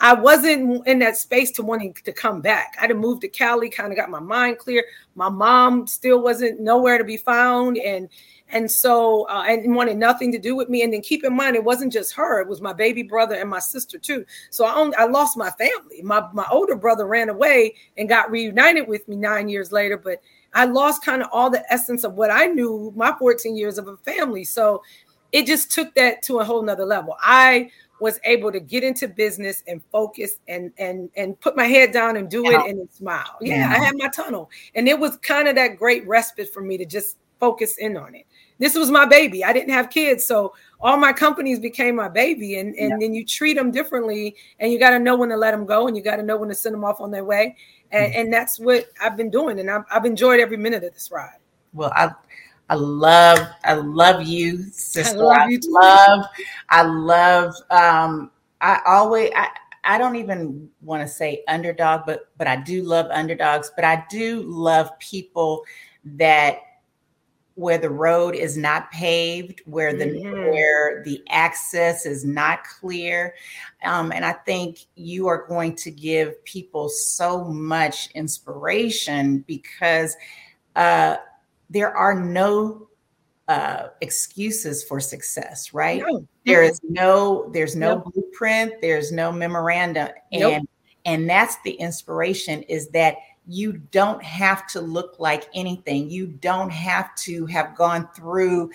I 0.00 0.12
wasn't 0.14 0.86
in 0.86 0.98
that 0.98 1.16
space 1.16 1.50
to 1.52 1.62
wanting 1.62 1.94
to 2.04 2.12
come 2.12 2.40
back. 2.42 2.76
I 2.78 2.86
had 2.86 2.96
moved 2.96 3.22
to 3.22 3.28
Cali, 3.28 3.70
kind 3.70 3.92
of 3.92 3.96
got 3.96 4.10
my 4.10 4.20
mind 4.20 4.58
clear. 4.58 4.84
My 5.14 5.30
mom 5.30 5.86
still 5.86 6.20
wasn't 6.20 6.60
nowhere 6.60 6.98
to 6.98 7.04
be 7.04 7.16
found. 7.16 7.78
And 7.78 8.08
and 8.50 8.70
so 8.70 9.26
uh, 9.28 9.44
and 9.48 9.74
wanted 9.74 9.96
nothing 9.96 10.30
to 10.32 10.38
do 10.38 10.54
with 10.54 10.68
me. 10.68 10.82
And 10.82 10.92
then 10.92 11.00
keep 11.00 11.24
in 11.24 11.34
mind, 11.34 11.56
it 11.56 11.64
wasn't 11.64 11.92
just 11.92 12.12
her; 12.14 12.40
it 12.40 12.48
was 12.48 12.60
my 12.60 12.72
baby 12.72 13.02
brother 13.02 13.34
and 13.34 13.50
my 13.50 13.58
sister 13.58 13.98
too. 13.98 14.24
So 14.50 14.64
I 14.64 14.74
only, 14.74 14.94
I 14.96 15.06
lost 15.06 15.36
my 15.36 15.50
family. 15.50 16.02
My 16.02 16.28
my 16.32 16.46
older 16.50 16.76
brother 16.76 17.06
ran 17.06 17.28
away 17.28 17.74
and 17.96 18.08
got 18.08 18.30
reunited 18.30 18.86
with 18.86 19.08
me 19.08 19.16
nine 19.16 19.48
years 19.48 19.72
later, 19.72 19.96
but 19.96 20.20
I 20.54 20.66
lost 20.66 21.04
kind 21.04 21.22
of 21.22 21.28
all 21.32 21.50
the 21.50 21.64
essence 21.72 22.04
of 22.04 22.14
what 22.14 22.30
I 22.30 22.46
knew 22.46 22.92
my 22.96 23.14
14 23.18 23.56
years 23.56 23.78
of 23.78 23.88
a 23.88 23.96
family. 23.98 24.44
So 24.44 24.82
it 25.32 25.46
just 25.46 25.70
took 25.72 25.94
that 25.96 26.22
to 26.22 26.38
a 26.38 26.44
whole 26.44 26.62
nother 26.62 26.86
level. 26.86 27.16
I 27.20 27.70
was 28.00 28.20
able 28.24 28.52
to 28.52 28.60
get 28.60 28.84
into 28.84 29.08
business 29.08 29.62
and 29.66 29.82
focus 29.90 30.38
and 30.48 30.72
and 30.78 31.10
and 31.16 31.38
put 31.40 31.56
my 31.56 31.66
head 31.66 31.92
down 31.92 32.16
and 32.16 32.30
do 32.30 32.44
it 32.46 32.54
and 32.54 32.78
then 32.78 32.90
smile. 32.90 33.36
Yeah, 33.40 33.56
yeah, 33.56 33.70
I 33.70 33.84
had 33.84 33.94
my 33.96 34.08
tunnel. 34.08 34.50
And 34.74 34.88
it 34.88 34.98
was 34.98 35.16
kind 35.18 35.48
of 35.48 35.54
that 35.56 35.78
great 35.78 36.06
respite 36.06 36.52
for 36.52 36.62
me 36.62 36.76
to 36.78 36.84
just 36.84 37.16
focus 37.38 37.78
in 37.78 37.96
on 37.96 38.14
it 38.14 38.26
this 38.58 38.74
was 38.74 38.90
my 38.90 39.04
baby. 39.04 39.44
I 39.44 39.52
didn't 39.52 39.70
have 39.72 39.90
kids, 39.90 40.24
so 40.24 40.54
all 40.80 40.96
my 40.96 41.12
companies 41.12 41.58
became 41.58 41.96
my 41.96 42.08
baby. 42.08 42.58
And 42.58 42.74
and 42.76 42.90
yeah. 42.90 42.96
then 43.00 43.14
you 43.14 43.24
treat 43.24 43.54
them 43.54 43.70
differently, 43.70 44.36
and 44.60 44.72
you 44.72 44.78
got 44.78 44.90
to 44.90 44.98
know 44.98 45.16
when 45.16 45.28
to 45.30 45.36
let 45.36 45.50
them 45.50 45.66
go, 45.66 45.88
and 45.88 45.96
you 45.96 46.02
got 46.02 46.16
to 46.16 46.22
know 46.22 46.36
when 46.36 46.48
to 46.48 46.54
send 46.54 46.74
them 46.74 46.84
off 46.84 47.00
on 47.00 47.10
their 47.10 47.24
way. 47.24 47.56
And, 47.92 48.12
mm-hmm. 48.12 48.20
and 48.20 48.32
that's 48.32 48.58
what 48.58 48.86
I've 49.00 49.16
been 49.16 49.30
doing, 49.30 49.60
and 49.60 49.70
I've, 49.70 49.84
I've 49.90 50.04
enjoyed 50.04 50.40
every 50.40 50.56
minute 50.56 50.84
of 50.84 50.92
this 50.92 51.10
ride. 51.10 51.38
Well, 51.72 51.92
I 51.94 52.12
I 52.68 52.74
love 52.74 53.38
I 53.64 53.74
love 53.74 54.22
you, 54.22 54.64
sister. 54.70 55.18
I 55.18 55.22
love 55.22 55.50
you 55.50 55.60
too. 55.60 55.78
I 55.80 56.06
love 56.06 56.26
I 56.70 56.82
love 56.82 57.54
um 57.70 58.30
I 58.60 58.80
always 58.86 59.30
I 59.36 59.48
I 59.84 59.98
don't 59.98 60.16
even 60.16 60.68
want 60.82 61.02
to 61.02 61.08
say 61.08 61.44
underdog, 61.46 62.02
but 62.06 62.28
but 62.38 62.48
I 62.48 62.56
do 62.56 62.82
love 62.82 63.06
underdogs, 63.10 63.70
but 63.76 63.84
I 63.84 64.04
do 64.10 64.42
love 64.42 64.98
people 64.98 65.64
that 66.04 66.58
where 67.54 67.78
the 67.78 67.88
road 67.88 68.34
is 68.34 68.56
not 68.56 68.90
paved, 68.90 69.62
where 69.64 69.96
the 69.96 70.06
mm-hmm. 70.06 70.50
where 70.50 71.02
the 71.04 71.22
access 71.30 72.04
is 72.04 72.24
not 72.24 72.64
clear, 72.64 73.34
um, 73.84 74.12
and 74.12 74.24
I 74.24 74.32
think 74.32 74.80
you 74.96 75.28
are 75.28 75.46
going 75.46 75.76
to 75.76 75.90
give 75.90 76.44
people 76.44 76.88
so 76.88 77.44
much 77.44 78.10
inspiration 78.10 79.38
because 79.46 80.16
uh, 80.74 81.16
there 81.70 81.96
are 81.96 82.14
no 82.14 82.88
uh, 83.48 83.88
excuses 84.00 84.84
for 84.84 85.00
success, 85.00 85.72
right? 85.72 86.02
No. 86.04 86.26
There 86.44 86.62
is 86.62 86.80
no 86.82 87.50
there's 87.52 87.76
no 87.76 87.96
nope. 87.96 88.12
blueprint, 88.12 88.74
there's 88.80 89.12
no 89.12 89.30
memoranda, 89.32 90.14
and 90.32 90.40
nope. 90.40 90.70
and 91.04 91.28
that's 91.28 91.56
the 91.62 91.72
inspiration 91.72 92.62
is 92.64 92.88
that 92.88 93.16
you 93.48 93.74
don't 93.92 94.22
have 94.22 94.66
to 94.66 94.80
look 94.80 95.20
like 95.20 95.48
anything. 95.54 96.10
You 96.10 96.26
don't 96.26 96.70
have 96.70 97.14
to 97.16 97.46
have 97.46 97.76
gone 97.76 98.08
through 98.14 98.70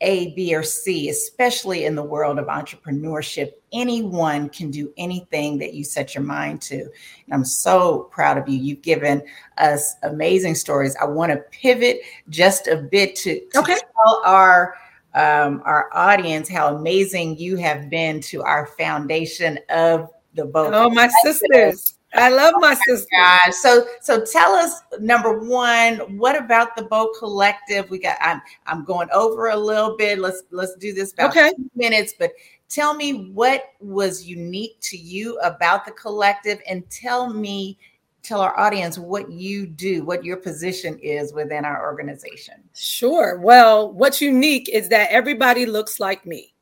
A, 0.00 0.32
B, 0.34 0.54
or 0.54 0.62
C, 0.62 1.08
especially 1.08 1.84
in 1.84 1.94
the 1.94 2.02
world 2.02 2.38
of 2.38 2.46
entrepreneurship. 2.46 3.52
Anyone 3.72 4.48
can 4.48 4.70
do 4.70 4.92
anything 4.96 5.58
that 5.58 5.74
you 5.74 5.84
set 5.84 6.14
your 6.14 6.24
mind 6.24 6.62
to. 6.62 6.80
And 6.82 7.32
I'm 7.32 7.44
so 7.44 8.08
proud 8.12 8.38
of 8.38 8.48
you. 8.48 8.58
You've 8.58 8.82
given 8.82 9.22
us 9.58 9.96
amazing 10.04 10.54
stories. 10.54 10.96
I 11.00 11.04
want 11.06 11.32
to 11.32 11.38
pivot 11.50 12.00
just 12.28 12.68
a 12.68 12.76
bit 12.76 13.16
to, 13.16 13.40
to 13.40 13.58
okay. 13.58 13.74
tell 13.74 14.22
our 14.24 14.76
um, 15.14 15.62
our 15.64 15.88
audience 15.94 16.48
how 16.48 16.76
amazing 16.76 17.38
you 17.38 17.56
have 17.56 17.90
been 17.90 18.20
to 18.20 18.42
our 18.42 18.66
foundation 18.66 19.58
of 19.70 20.10
the 20.34 20.44
boat. 20.44 20.72
Oh, 20.74 20.90
my 20.90 21.08
sisters 21.22 21.97
I 22.14 22.30
love 22.30 22.54
my 22.58 22.74
oh 22.74 22.82
sister. 22.86 23.08
My 23.12 23.50
so 23.50 23.86
so 24.00 24.24
tell 24.24 24.52
us 24.52 24.82
number 25.00 25.38
one, 25.40 26.18
what 26.18 26.36
about 26.36 26.74
the 26.76 26.84
Bow 26.84 27.12
Collective? 27.18 27.90
We 27.90 27.98
got 27.98 28.16
I'm 28.20 28.40
I'm 28.66 28.84
going 28.84 29.08
over 29.12 29.48
a 29.48 29.56
little 29.56 29.96
bit. 29.96 30.18
Let's 30.18 30.42
let's 30.50 30.74
do 30.76 30.92
this 30.94 31.12
about 31.12 31.30
okay. 31.30 31.52
minutes, 31.74 32.14
but 32.18 32.32
tell 32.68 32.94
me 32.94 33.30
what 33.30 33.72
was 33.80 34.24
unique 34.24 34.78
to 34.80 34.96
you 34.96 35.38
about 35.40 35.84
the 35.84 35.92
collective 35.92 36.60
and 36.68 36.88
tell 36.90 37.32
me 37.32 37.78
tell 38.22 38.40
our 38.40 38.58
audience 38.58 38.98
what 38.98 39.30
you 39.30 39.66
do, 39.66 40.04
what 40.04 40.24
your 40.24 40.36
position 40.36 40.98
is 40.98 41.32
within 41.32 41.64
our 41.64 41.82
organization. 41.82 42.54
Sure. 42.74 43.38
Well, 43.38 43.92
what's 43.92 44.20
unique 44.20 44.68
is 44.68 44.88
that 44.90 45.10
everybody 45.10 45.66
looks 45.66 45.98
like 45.98 46.26
me. 46.26 46.54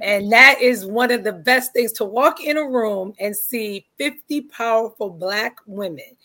And 0.00 0.30
that 0.32 0.60
is 0.60 0.86
one 0.86 1.10
of 1.10 1.24
the 1.24 1.32
best 1.32 1.72
things 1.72 1.92
to 1.92 2.04
walk 2.04 2.42
in 2.42 2.56
a 2.56 2.64
room 2.64 3.12
and 3.18 3.36
see 3.36 3.86
50 3.98 4.42
powerful 4.42 5.10
Black 5.10 5.56
women 5.66 6.16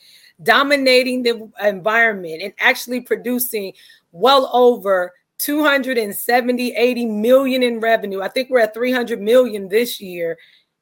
dominating 0.41 1.23
the 1.23 1.49
environment 1.61 2.41
and 2.41 2.53
actually 2.59 3.01
producing 3.01 3.73
well 4.11 4.49
over 4.53 5.13
270 5.39 6.73
80 6.73 7.05
million 7.05 7.63
in 7.63 7.79
revenue. 7.79 8.21
I 8.21 8.29
think 8.29 8.49
we're 8.49 8.59
at 8.59 8.73
300 8.73 9.21
million 9.21 9.67
this 9.67 9.99
year. 9.99 10.37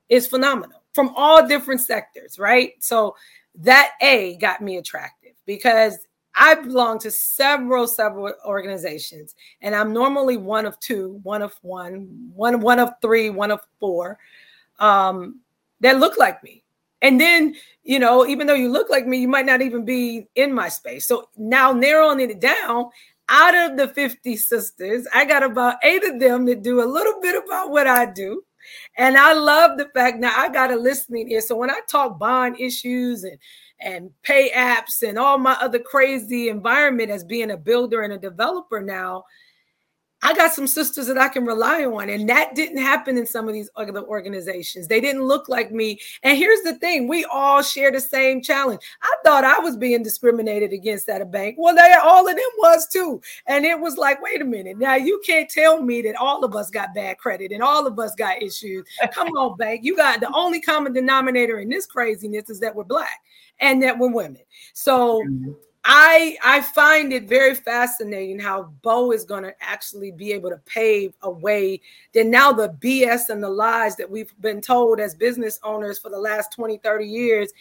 Is 0.10 0.28
phenomenal 0.28 0.84
from 0.94 1.14
all 1.16 1.48
different 1.48 1.82
sectors 1.82 2.38
right? 2.38 2.74
So 2.80 3.16
that 3.56 3.94
a 4.02 4.38
got 4.38 4.62
me 4.62 4.78
attractive 4.78 5.34
because 5.46 5.98
I 6.36 6.56
belong 6.56 7.00
to 7.00 7.12
several, 7.12 7.88
several 7.88 8.34
organizations, 8.46 9.36
and 9.62 9.76
I'm 9.76 9.92
normally 9.94 10.38
one 10.38 10.66
of 10.66 10.80
two, 10.80 11.20
one 11.24 11.42
of 11.42 11.56
one, 11.62 12.32
one, 12.34 12.62
one 12.62 12.80
of 12.80 12.94
three, 13.02 13.30
one 13.30 13.52
of 13.52 13.60
four 13.80 14.18
um, 14.80 15.40
that 15.82 16.00
look 16.00 16.18
like 16.18 16.44
me. 16.44 16.64
And 17.02 17.20
then, 17.20 17.56
you 17.84 18.00
know, 18.00 18.28
even 18.28 18.46
though 18.46 18.54
you 18.54 18.72
look 18.72 18.90
like 18.90 19.08
me, 19.08 19.18
you 19.20 19.28
might 19.28 19.46
not 19.46 19.62
even 19.62 19.84
be 19.84 20.28
in 20.36 20.54
my 20.54 20.70
space. 20.70 21.08
So 21.08 21.30
now 21.36 21.72
narrowing 21.74 22.20
it 22.20 22.40
down, 22.40 22.92
out 23.28 23.56
of 23.56 23.78
the 23.78 23.88
50 23.88 24.36
sisters, 24.36 25.08
I 25.14 25.26
got 25.26 25.42
about 25.42 25.78
eight 25.84 26.04
of 26.04 26.20
them 26.20 26.46
that 26.46 26.62
do 26.62 26.84
a 26.84 26.86
little 26.86 27.20
bit 27.22 27.42
about 27.44 27.72
what 27.72 27.88
I 27.88 28.06
do. 28.06 28.44
And 28.98 29.18
I 29.18 29.34
love 29.34 29.78
the 29.78 29.90
fact 29.94 30.20
now 30.20 30.34
I 30.38 30.50
got 30.50 30.72
a 30.72 30.76
listening 30.76 31.32
ear. 31.32 31.42
So 31.42 31.56
when 31.56 31.72
I 31.72 31.80
talk 31.88 32.20
bond 32.20 32.60
issues 32.60 33.24
and 33.24 33.38
and 33.82 34.12
pay 34.24 34.52
apps 34.52 35.08
and 35.08 35.18
all 35.18 35.38
my 35.38 35.54
other 35.54 35.80
crazy 35.80 36.50
environment 36.50 37.10
as 37.10 37.24
being 37.24 37.52
a 37.52 37.58
builder 37.58 38.02
and 38.02 38.14
a 38.14 38.18
developer 38.18 38.82
now, 38.82 39.24
I 40.24 40.34
got 40.34 40.54
some 40.54 40.68
sisters 40.68 41.08
that 41.08 41.18
I 41.18 41.28
can 41.30 41.46
rely 41.46 41.84
on. 41.84 42.10
And 42.10 42.30
that 42.30 42.54
didn't 42.54 42.78
happen 42.78 43.18
in 43.18 43.26
some 43.26 43.48
of 43.48 43.54
these 43.54 43.70
other 43.76 44.04
organizations. 44.04 44.88
They 44.88 45.02
didn't 45.02 45.24
look 45.24 45.50
like 45.50 45.72
me. 45.72 46.00
And 46.24 46.38
here's 46.38 46.62
the 46.62 46.76
thing 46.76 47.08
we 47.08 47.26
all 47.26 47.62
share 47.64 47.92
the 47.92 48.00
same 48.00 48.42
challenge. 48.42 48.82
I 49.02 49.16
thought 49.24 49.44
I 49.44 49.60
was 49.60 49.78
being 49.78 50.04
discriminated 50.04 50.74
against 50.74 51.10
at 51.10 51.22
a 51.22 51.26
bank. 51.26 51.56
Well, 51.58 51.76
they 51.76 51.94
all 52.04 52.28
of 52.28 52.36
them 52.36 52.50
was 52.60 52.88
too. 52.88 53.22
And 53.48 53.66
it 53.66 53.80
was 53.80 53.98
like, 53.98 54.22
wait 54.22 54.42
a 54.42 54.46
minute. 54.46 54.78
Now 54.78 54.96
you 54.96 55.22
can't 55.26 55.50
tell 55.50 55.82
me 55.82 56.02
that 56.04 56.16
all 56.16 56.44
of 56.44 56.56
us 56.56 56.70
got 56.70 56.94
bad 56.94 57.18
credit 57.18 57.52
and 57.52 57.64
all 57.64 57.88
of 57.88 57.98
us 57.98 58.14
got 58.16 58.42
issues. 58.42 58.86
Come 59.12 59.28
on, 59.38 59.58
bank. 59.58 59.84
You 59.84 59.96
got 59.96 60.20
the 60.20 60.32
only 60.34 60.62
common 60.62 60.94
denominator 60.94 61.60
in 61.60 61.70
this 61.70 61.86
craziness 61.86 62.50
is 62.50 62.60
that 62.60 62.76
we're 62.76 62.84
black 62.84 63.22
and 63.60 63.82
that 63.82 63.98
we're 63.98 64.12
women. 64.12 64.42
So 64.74 65.24
mm-hmm 65.24 65.52
I 65.84 66.38
I 66.44 66.62
find 66.62 67.12
it 67.12 67.28
very 67.28 67.56
fascinating 67.56 68.40
how 68.40 68.72
BOW 68.82 69.12
is 69.12 69.24
going 69.24 69.44
to 69.44 69.54
actually 69.62 70.12
be 70.12 70.32
able 70.32 70.50
to 70.52 70.58
pave 70.66 71.14
a 71.24 71.32
way 71.32 71.82
that 72.14 72.28
now 72.28 72.52
the 72.52 72.70
BS 72.70 73.30
and 73.30 73.42
the 73.42 73.50
lies 73.50 73.96
that 73.96 74.10
we've 74.10 74.34
been 74.42 74.62
told 74.62 75.00
as 75.00 75.16
business 75.16 75.60
owners 75.64 75.98
for 75.98 76.10
the 76.10 76.20
last 76.20 76.52
20, 76.54 76.78
30 76.78 77.06
years 77.06 77.52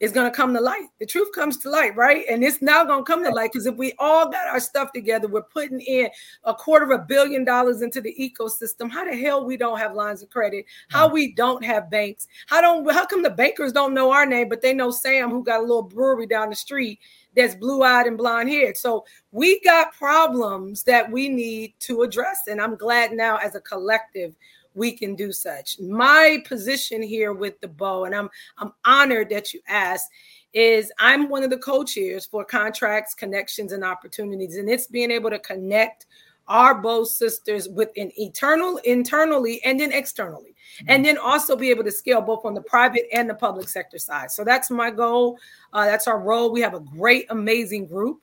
is 0.00 0.12
going 0.12 0.28
to 0.28 0.34
come 0.34 0.54
to 0.54 0.60
light. 0.60 0.88
The 0.98 1.04
truth 1.04 1.28
comes 1.34 1.58
to 1.58 1.70
light, 1.70 1.94
right? 1.94 2.24
And 2.28 2.42
it's 2.42 2.62
now 2.62 2.84
going 2.84 3.04
to 3.04 3.12
come 3.12 3.22
to 3.22 3.30
light 3.30 3.52
because 3.52 3.66
if 3.66 3.76
we 3.76 3.92
all 3.98 4.30
got 4.30 4.48
our 4.48 4.58
stuff 4.58 4.92
together, 4.92 5.28
we're 5.28 5.42
putting 5.42 5.80
in 5.80 6.08
a 6.44 6.54
quarter 6.54 6.90
of 6.90 6.98
a 6.98 7.04
billion 7.04 7.44
dollars 7.44 7.82
into 7.82 8.00
the 8.00 8.14
ecosystem. 8.18 8.90
How 8.90 9.04
the 9.04 9.14
hell 9.14 9.44
we 9.44 9.58
don't 9.58 9.78
have 9.78 9.94
lines 9.94 10.22
of 10.22 10.30
credit? 10.30 10.64
How 10.88 11.08
mm. 11.08 11.12
we 11.12 11.32
don't 11.34 11.62
have 11.64 11.90
banks? 11.90 12.26
How 12.46 12.62
don't 12.62 12.90
how 12.90 13.04
come 13.04 13.22
the 13.22 13.30
bankers 13.30 13.72
don't 13.72 13.92
know 13.92 14.10
our 14.10 14.24
name, 14.24 14.48
but 14.48 14.62
they 14.62 14.72
know 14.72 14.90
Sam 14.90 15.30
who 15.30 15.44
got 15.44 15.60
a 15.60 15.62
little 15.62 15.82
brewery 15.82 16.26
down 16.26 16.48
the 16.48 16.56
street 16.56 16.98
that's 17.36 17.54
blue 17.54 17.82
eyed 17.82 18.06
and 18.06 18.18
blonde 18.18 18.48
haired. 18.48 18.76
So 18.76 19.04
we 19.32 19.60
got 19.60 19.92
problems 19.92 20.82
that 20.84 21.10
we 21.10 21.28
need 21.28 21.74
to 21.80 22.02
address. 22.02 22.42
And 22.48 22.60
I'm 22.60 22.76
glad 22.76 23.12
now 23.12 23.36
as 23.36 23.54
a 23.54 23.60
collective 23.60 24.34
we 24.74 24.92
can 24.92 25.14
do 25.14 25.32
such. 25.32 25.80
My 25.80 26.42
position 26.46 27.02
here 27.02 27.32
with 27.32 27.60
the 27.60 27.68
bow, 27.68 28.04
and 28.04 28.14
I'm 28.14 28.30
I'm 28.58 28.72
honored 28.84 29.28
that 29.30 29.52
you 29.52 29.60
asked, 29.68 30.08
is 30.52 30.92
I'm 30.98 31.28
one 31.28 31.42
of 31.42 31.50
the 31.50 31.58
co-chairs 31.58 32.26
for 32.26 32.44
contracts, 32.44 33.14
connections, 33.14 33.72
and 33.72 33.84
opportunities. 33.84 34.56
And 34.56 34.68
it's 34.68 34.86
being 34.86 35.10
able 35.10 35.30
to 35.30 35.38
connect 35.38 36.06
our 36.48 36.80
both 36.80 37.08
sisters 37.08 37.68
within 37.68 38.10
eternal 38.18 38.78
internally 38.78 39.62
and 39.64 39.78
then 39.78 39.92
externally. 39.92 40.54
And 40.88 41.04
then 41.04 41.18
also 41.18 41.56
be 41.56 41.70
able 41.70 41.84
to 41.84 41.90
scale 41.90 42.22
both 42.22 42.44
on 42.44 42.54
the 42.54 42.62
private 42.62 43.06
and 43.12 43.28
the 43.28 43.34
public 43.34 43.68
sector 43.68 43.98
side. 43.98 44.30
So 44.30 44.44
that's 44.44 44.70
my 44.70 44.90
goal. 44.90 45.38
Uh, 45.72 45.84
that's 45.84 46.08
our 46.08 46.18
role. 46.18 46.50
We 46.50 46.60
have 46.62 46.74
a 46.74 46.80
great 46.80 47.26
amazing 47.30 47.86
group. 47.86 48.20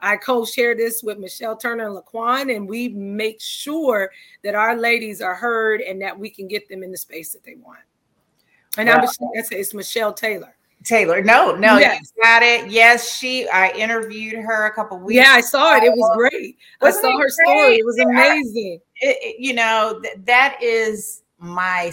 I 0.00 0.16
co-share 0.16 0.74
this 0.74 1.02
with 1.02 1.18
Michelle 1.18 1.56
Turner 1.56 1.86
and 1.86 1.96
Laquan, 1.96 2.54
and 2.54 2.66
we 2.66 2.88
make 2.88 3.40
sure 3.40 4.10
that 4.42 4.54
our 4.54 4.74
ladies 4.74 5.20
are 5.20 5.34
heard 5.34 5.82
and 5.82 6.00
that 6.00 6.18
we 6.18 6.30
can 6.30 6.48
get 6.48 6.68
them 6.68 6.82
in 6.82 6.90
the 6.90 6.96
space 6.96 7.32
that 7.32 7.44
they 7.44 7.56
want. 7.56 7.80
And 8.78 8.88
I'm 8.88 9.06
it's 9.50 9.74
Michelle 9.74 10.14
Taylor. 10.14 10.56
Taylor. 10.84 11.22
No, 11.22 11.54
no, 11.54 11.78
yes. 11.78 12.12
you 12.16 12.22
got 12.22 12.42
it. 12.42 12.70
Yes, 12.70 13.14
she. 13.14 13.48
I 13.48 13.70
interviewed 13.72 14.34
her 14.34 14.66
a 14.66 14.72
couple 14.72 14.98
weeks. 14.98 15.16
Yeah, 15.16 15.32
I 15.32 15.40
saw 15.40 15.76
it. 15.76 15.84
It 15.84 15.92
was 15.94 16.16
great. 16.16 16.56
Wasn't 16.80 17.04
I 17.04 17.08
saw 17.08 17.18
her 17.18 17.24
great? 17.24 17.32
story. 17.32 17.76
It 17.76 17.86
was 17.86 17.98
amazing. 17.98 18.80
It, 19.00 19.16
it, 19.20 19.36
you 19.38 19.54
know, 19.54 20.00
th- 20.02 20.16
that 20.24 20.58
is 20.62 21.22
my. 21.38 21.92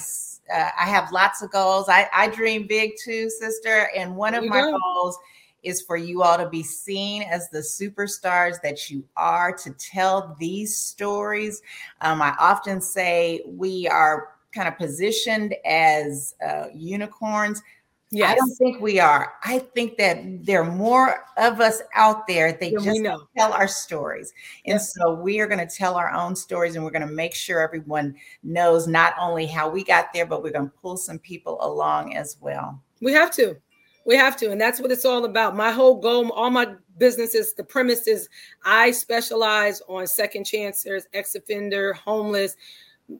Uh, 0.54 0.69
I 0.80 0.86
have 0.86 1.12
lots 1.12 1.41
of 1.41 1.52
goals. 1.52 1.89
I, 1.89 2.08
I 2.13 2.30
dream 2.30 2.67
big 2.67 2.93
too, 3.04 3.30
sister. 3.30 3.89
And 3.95 4.15
one 4.15 4.34
of 4.34 4.45
my 4.45 4.62
go. 4.62 4.78
goals 4.78 5.17
is 5.63 5.82
for 5.82 5.97
you 5.97 6.23
all 6.23 6.38
to 6.38 6.47
be 6.47 6.63
seen 6.63 7.23
as 7.23 7.50
the 7.50 7.60
superstars 7.60 8.62
that 8.62 8.89
you 8.89 9.04
are 9.17 9.52
to 9.52 9.71
tell 9.71 10.38
these 10.39 10.78
stories. 10.78 11.62
Um, 12.00 12.21
I 12.21 12.34
often 12.39 12.80
say 12.80 13.41
we 13.45 13.88
are 13.89 14.36
kind 14.54 14.69
of 14.69 14.78
positioned 14.78 15.56
as 15.65 16.36
uh, 16.45 16.67
unicorns 16.73 17.62
Yes. 18.10 18.32
I 18.32 18.36
don't 18.36 18.56
think 18.56 18.80
we 18.80 19.00
are. 19.00 19.34
I 19.43 19.60
think 19.60 19.98
that 19.98 20.46
there 20.46 20.62
are 20.62 20.72
more 20.72 21.26
of 21.36 21.60
us 21.60 21.82
out 21.93 22.26
there. 22.26 22.54
They 22.54 22.72
yeah, 22.72 22.80
just 22.80 23.02
tell 23.38 23.52
our 23.52 23.67
stories. 23.67 24.34
And 24.65 24.76
yes. 24.76 24.93
so 24.93 25.13
we 25.13 25.41
are 25.41 25.48
going 25.48 25.65
to 25.65 25.76
tell 25.76 25.96
our 25.96 26.12
own 26.13 26.34
stories 26.36 26.76
and 26.76 26.86
we're 26.86 26.91
going 26.91 27.08
to 27.08 27.13
make 27.13 27.36
sure 27.36 27.60
everyone 27.60 28.15
knows 28.43 28.88
not 28.88 29.13
only 29.20 29.46
how 29.46 29.70
we 29.70 29.84
got 29.84 30.13
there, 30.13 30.26
but 30.26 30.41
we're 30.41 30.54
going 30.54 30.70
to 30.70 30.78
pull 30.82 30.96
some 30.96 31.20
people 31.20 31.58
along 31.62 32.15
as 32.15 32.38
well. 32.39 32.82
We 33.02 33.12
have 33.12 33.32
to. 33.32 33.58
We 34.06 34.15
have 34.15 34.38
to. 34.38 34.52
And 34.52 34.62
that's 34.62 34.80
what 34.80 34.91
it's 34.91 35.04
all 35.04 35.26
about. 35.26 35.58
My 35.58 35.72
whole 35.72 36.00
goal, 36.00 36.32
all 36.32 36.50
my 36.50 36.76
businesses, 36.98 37.54
the 37.56 37.63
premise 37.65 38.08
is 38.08 38.30
I 38.63 38.91
specialize 38.91 39.82
on 39.89 40.08
second 40.08 40.46
chancers, 40.46 41.06
ex 41.13 41.36
offender, 41.36 41.91
homeless 41.91 42.56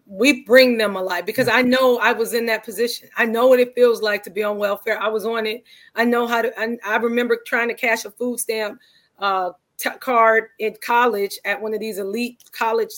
we 0.06 0.44
bring 0.44 0.78
them 0.78 0.96
alive 0.96 1.26
because 1.26 1.48
I 1.48 1.62
know 1.62 1.98
I 2.00 2.12
was 2.12 2.34
in 2.34 2.46
that 2.48 2.66
position. 2.66 3.10
I 3.16 3.26
know 3.26 3.48
what 3.48 3.60
it 3.60 3.74
feels 3.74 4.02
like 4.02 4.24
to 4.24 4.30
be 4.30 4.44
on 4.44 4.58
welfare. 4.58 5.00
I 5.02 5.08
was 5.08 5.26
on 5.26 5.46
it. 5.46 5.64
I 5.96 6.04
know 6.04 6.28
how 6.28 6.42
to. 6.42 6.60
I, 6.60 6.78
I 6.86 6.98
remember 6.98 7.38
trying 7.46 7.70
to 7.70 7.74
cash 7.74 8.04
a 8.06 8.12
food 8.12 8.40
stamp 8.40 8.80
uh, 9.20 9.52
t- 9.78 9.90
card 10.00 10.50
in 10.60 10.76
college 10.82 11.40
at 11.46 11.62
one 11.62 11.74
of 11.74 11.80
these 11.80 12.00
elite 12.00 12.44
college 12.52 12.92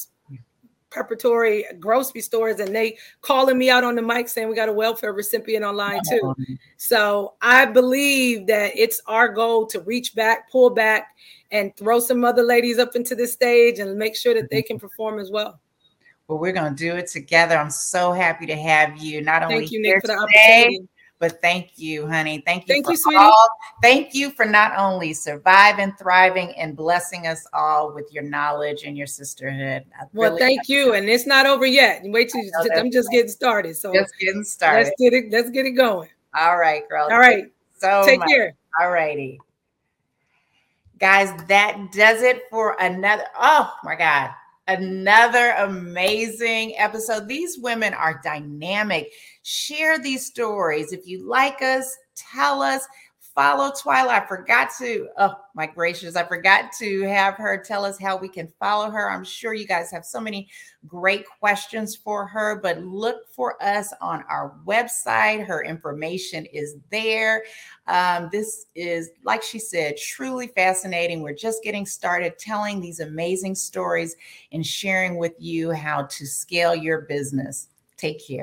preparatory 0.89 1.63
grocery 1.79 2.21
stores, 2.21 2.59
and 2.59 2.75
they 2.75 2.97
calling 3.21 3.59
me 3.59 3.69
out 3.69 3.83
on 3.83 3.93
the 3.93 4.01
mic 4.01 4.27
saying 4.27 4.49
we 4.49 4.55
got 4.55 4.69
a 4.69 4.73
welfare 4.73 5.13
recipient 5.13 5.63
online 5.63 6.01
too. 6.09 6.33
So 6.77 7.35
I 7.43 7.65
believe 7.65 8.47
that 8.47 8.71
it's 8.75 8.99
our 9.05 9.29
goal 9.29 9.67
to 9.67 9.81
reach 9.81 10.15
back, 10.15 10.49
pull 10.51 10.71
back, 10.71 11.09
and 11.51 11.75
throw 11.75 11.99
some 11.99 12.25
other 12.25 12.41
ladies 12.41 12.79
up 12.79 12.95
into 12.95 13.13
the 13.13 13.27
stage 13.27 13.77
and 13.77 13.95
make 13.95 14.15
sure 14.15 14.33
that 14.33 14.49
they 14.49 14.63
can 14.63 14.79
perform 14.79 15.19
as 15.19 15.29
well 15.29 15.59
but 16.29 16.35
we're 16.35 16.53
going 16.53 16.73
to 16.73 16.77
do 16.77 16.95
it 16.95 17.07
together. 17.07 17.57
I'm 17.57 17.71
so 17.71 18.11
happy 18.13 18.45
to 18.45 18.55
have 18.55 18.97
you. 18.97 19.19
Not 19.21 19.41
only 19.41 19.61
thank 19.61 19.71
you, 19.71 19.81
Nick, 19.81 20.01
for 20.01 20.07
the 20.07 20.27
today, 20.27 20.61
opportunity. 20.61 20.87
But 21.17 21.41
thank 21.41 21.71
you, 21.75 22.07
honey. 22.07 22.43
Thank 22.45 22.67
you. 22.67 22.75
Thank 22.75 22.87
you, 22.87 22.95
sweetie. 22.95 23.17
All, 23.17 23.49
thank 23.81 24.13
you 24.13 24.29
for 24.29 24.45
not 24.45 24.77
only 24.77 25.11
surviving, 25.11 25.91
thriving, 25.99 26.53
and 26.55 26.77
blessing 26.77 27.25
us 27.25 27.45
all 27.51 27.93
with 27.93 28.13
your 28.13 28.23
knowledge 28.23 28.83
and 28.83 28.95
your 28.95 29.07
sisterhood. 29.07 29.83
I 29.99 30.05
well, 30.13 30.29
really 30.29 30.39
thank 30.39 30.69
you. 30.69 30.93
And 30.93 31.09
it's 31.09 31.25
not 31.25 31.47
over 31.47 31.65
yet. 31.65 32.03
Wait 32.05 32.29
till 32.29 32.41
I'm 32.77 32.91
just 32.91 33.09
getting 33.09 33.27
started. 33.27 33.75
So 33.75 33.91
just 33.91 34.13
getting 34.21 34.43
started. 34.43 34.83
Let's 34.83 34.95
get 34.99 35.13
it. 35.13 35.31
Let's 35.31 35.49
get 35.49 35.65
it 35.65 35.71
going. 35.71 36.09
All 36.37 36.57
right, 36.57 36.87
girl. 36.87 37.09
All 37.11 37.19
right. 37.19 37.51
So 37.79 38.03
take 38.05 38.19
much. 38.19 38.29
care. 38.29 38.53
All 38.79 38.91
righty. 38.91 39.39
Guys, 40.99 41.33
that 41.47 41.91
does 41.91 42.21
it 42.21 42.43
for 42.51 42.77
another. 42.79 43.25
Oh 43.37 43.73
my 43.83 43.95
God 43.95 44.29
another 44.69 45.51
amazing 45.57 46.77
episode. 46.77 47.27
These 47.27 47.57
women 47.59 47.93
are 47.93 48.21
dynamic. 48.23 49.11
Share 49.43 49.97
these 49.97 50.25
stories. 50.25 50.93
If 50.93 51.07
you 51.07 51.27
like 51.27 51.61
us, 51.61 51.97
tell 52.15 52.61
us 52.61 52.85
follow 53.39 53.71
Twyla. 53.71 54.09
I 54.09 54.25
forgot 54.27 54.69
to, 54.79 55.07
oh 55.17 55.33
my 55.53 55.65
gracious, 55.65 56.17
I 56.17 56.25
forgot 56.25 56.73
to 56.79 57.03
have 57.03 57.35
her 57.35 57.63
tell 57.63 57.85
us 57.85 57.97
how 57.97 58.17
we 58.17 58.27
can 58.27 58.51
follow 58.59 58.91
her. 58.91 59.09
I'm 59.09 59.23
sure 59.23 59.53
you 59.53 59.65
guys 59.65 59.89
have 59.91 60.03
so 60.03 60.19
many 60.19 60.49
great 60.85 61.23
questions 61.39 61.95
for 61.95 62.27
her, 62.27 62.59
but 62.61 62.79
look 62.79 63.29
for 63.33 63.55
us 63.63 63.93
on 64.01 64.25
our 64.29 64.57
website. 64.67 65.47
Her 65.47 65.63
information 65.63 66.47
is 66.47 66.75
there. 66.91 67.43
Um, 67.87 68.27
this 68.29 68.65
is, 68.75 69.11
like 69.23 69.41
she 69.41 69.57
said, 69.57 69.95
truly 69.95 70.47
fascinating. 70.47 71.21
We're 71.21 71.33
just 71.33 71.63
getting 71.63 71.85
started 71.85 72.37
telling 72.39 72.81
these 72.81 72.99
amazing 72.99 73.55
stories 73.55 74.17
and 74.51 74.65
sharing 74.65 75.15
with 75.15 75.35
you 75.39 75.71
how 75.71 76.07
to 76.07 76.25
scale 76.25 76.75
your 76.75 77.03
business. 77.03 77.69
Take 77.95 78.27
care. 78.27 78.37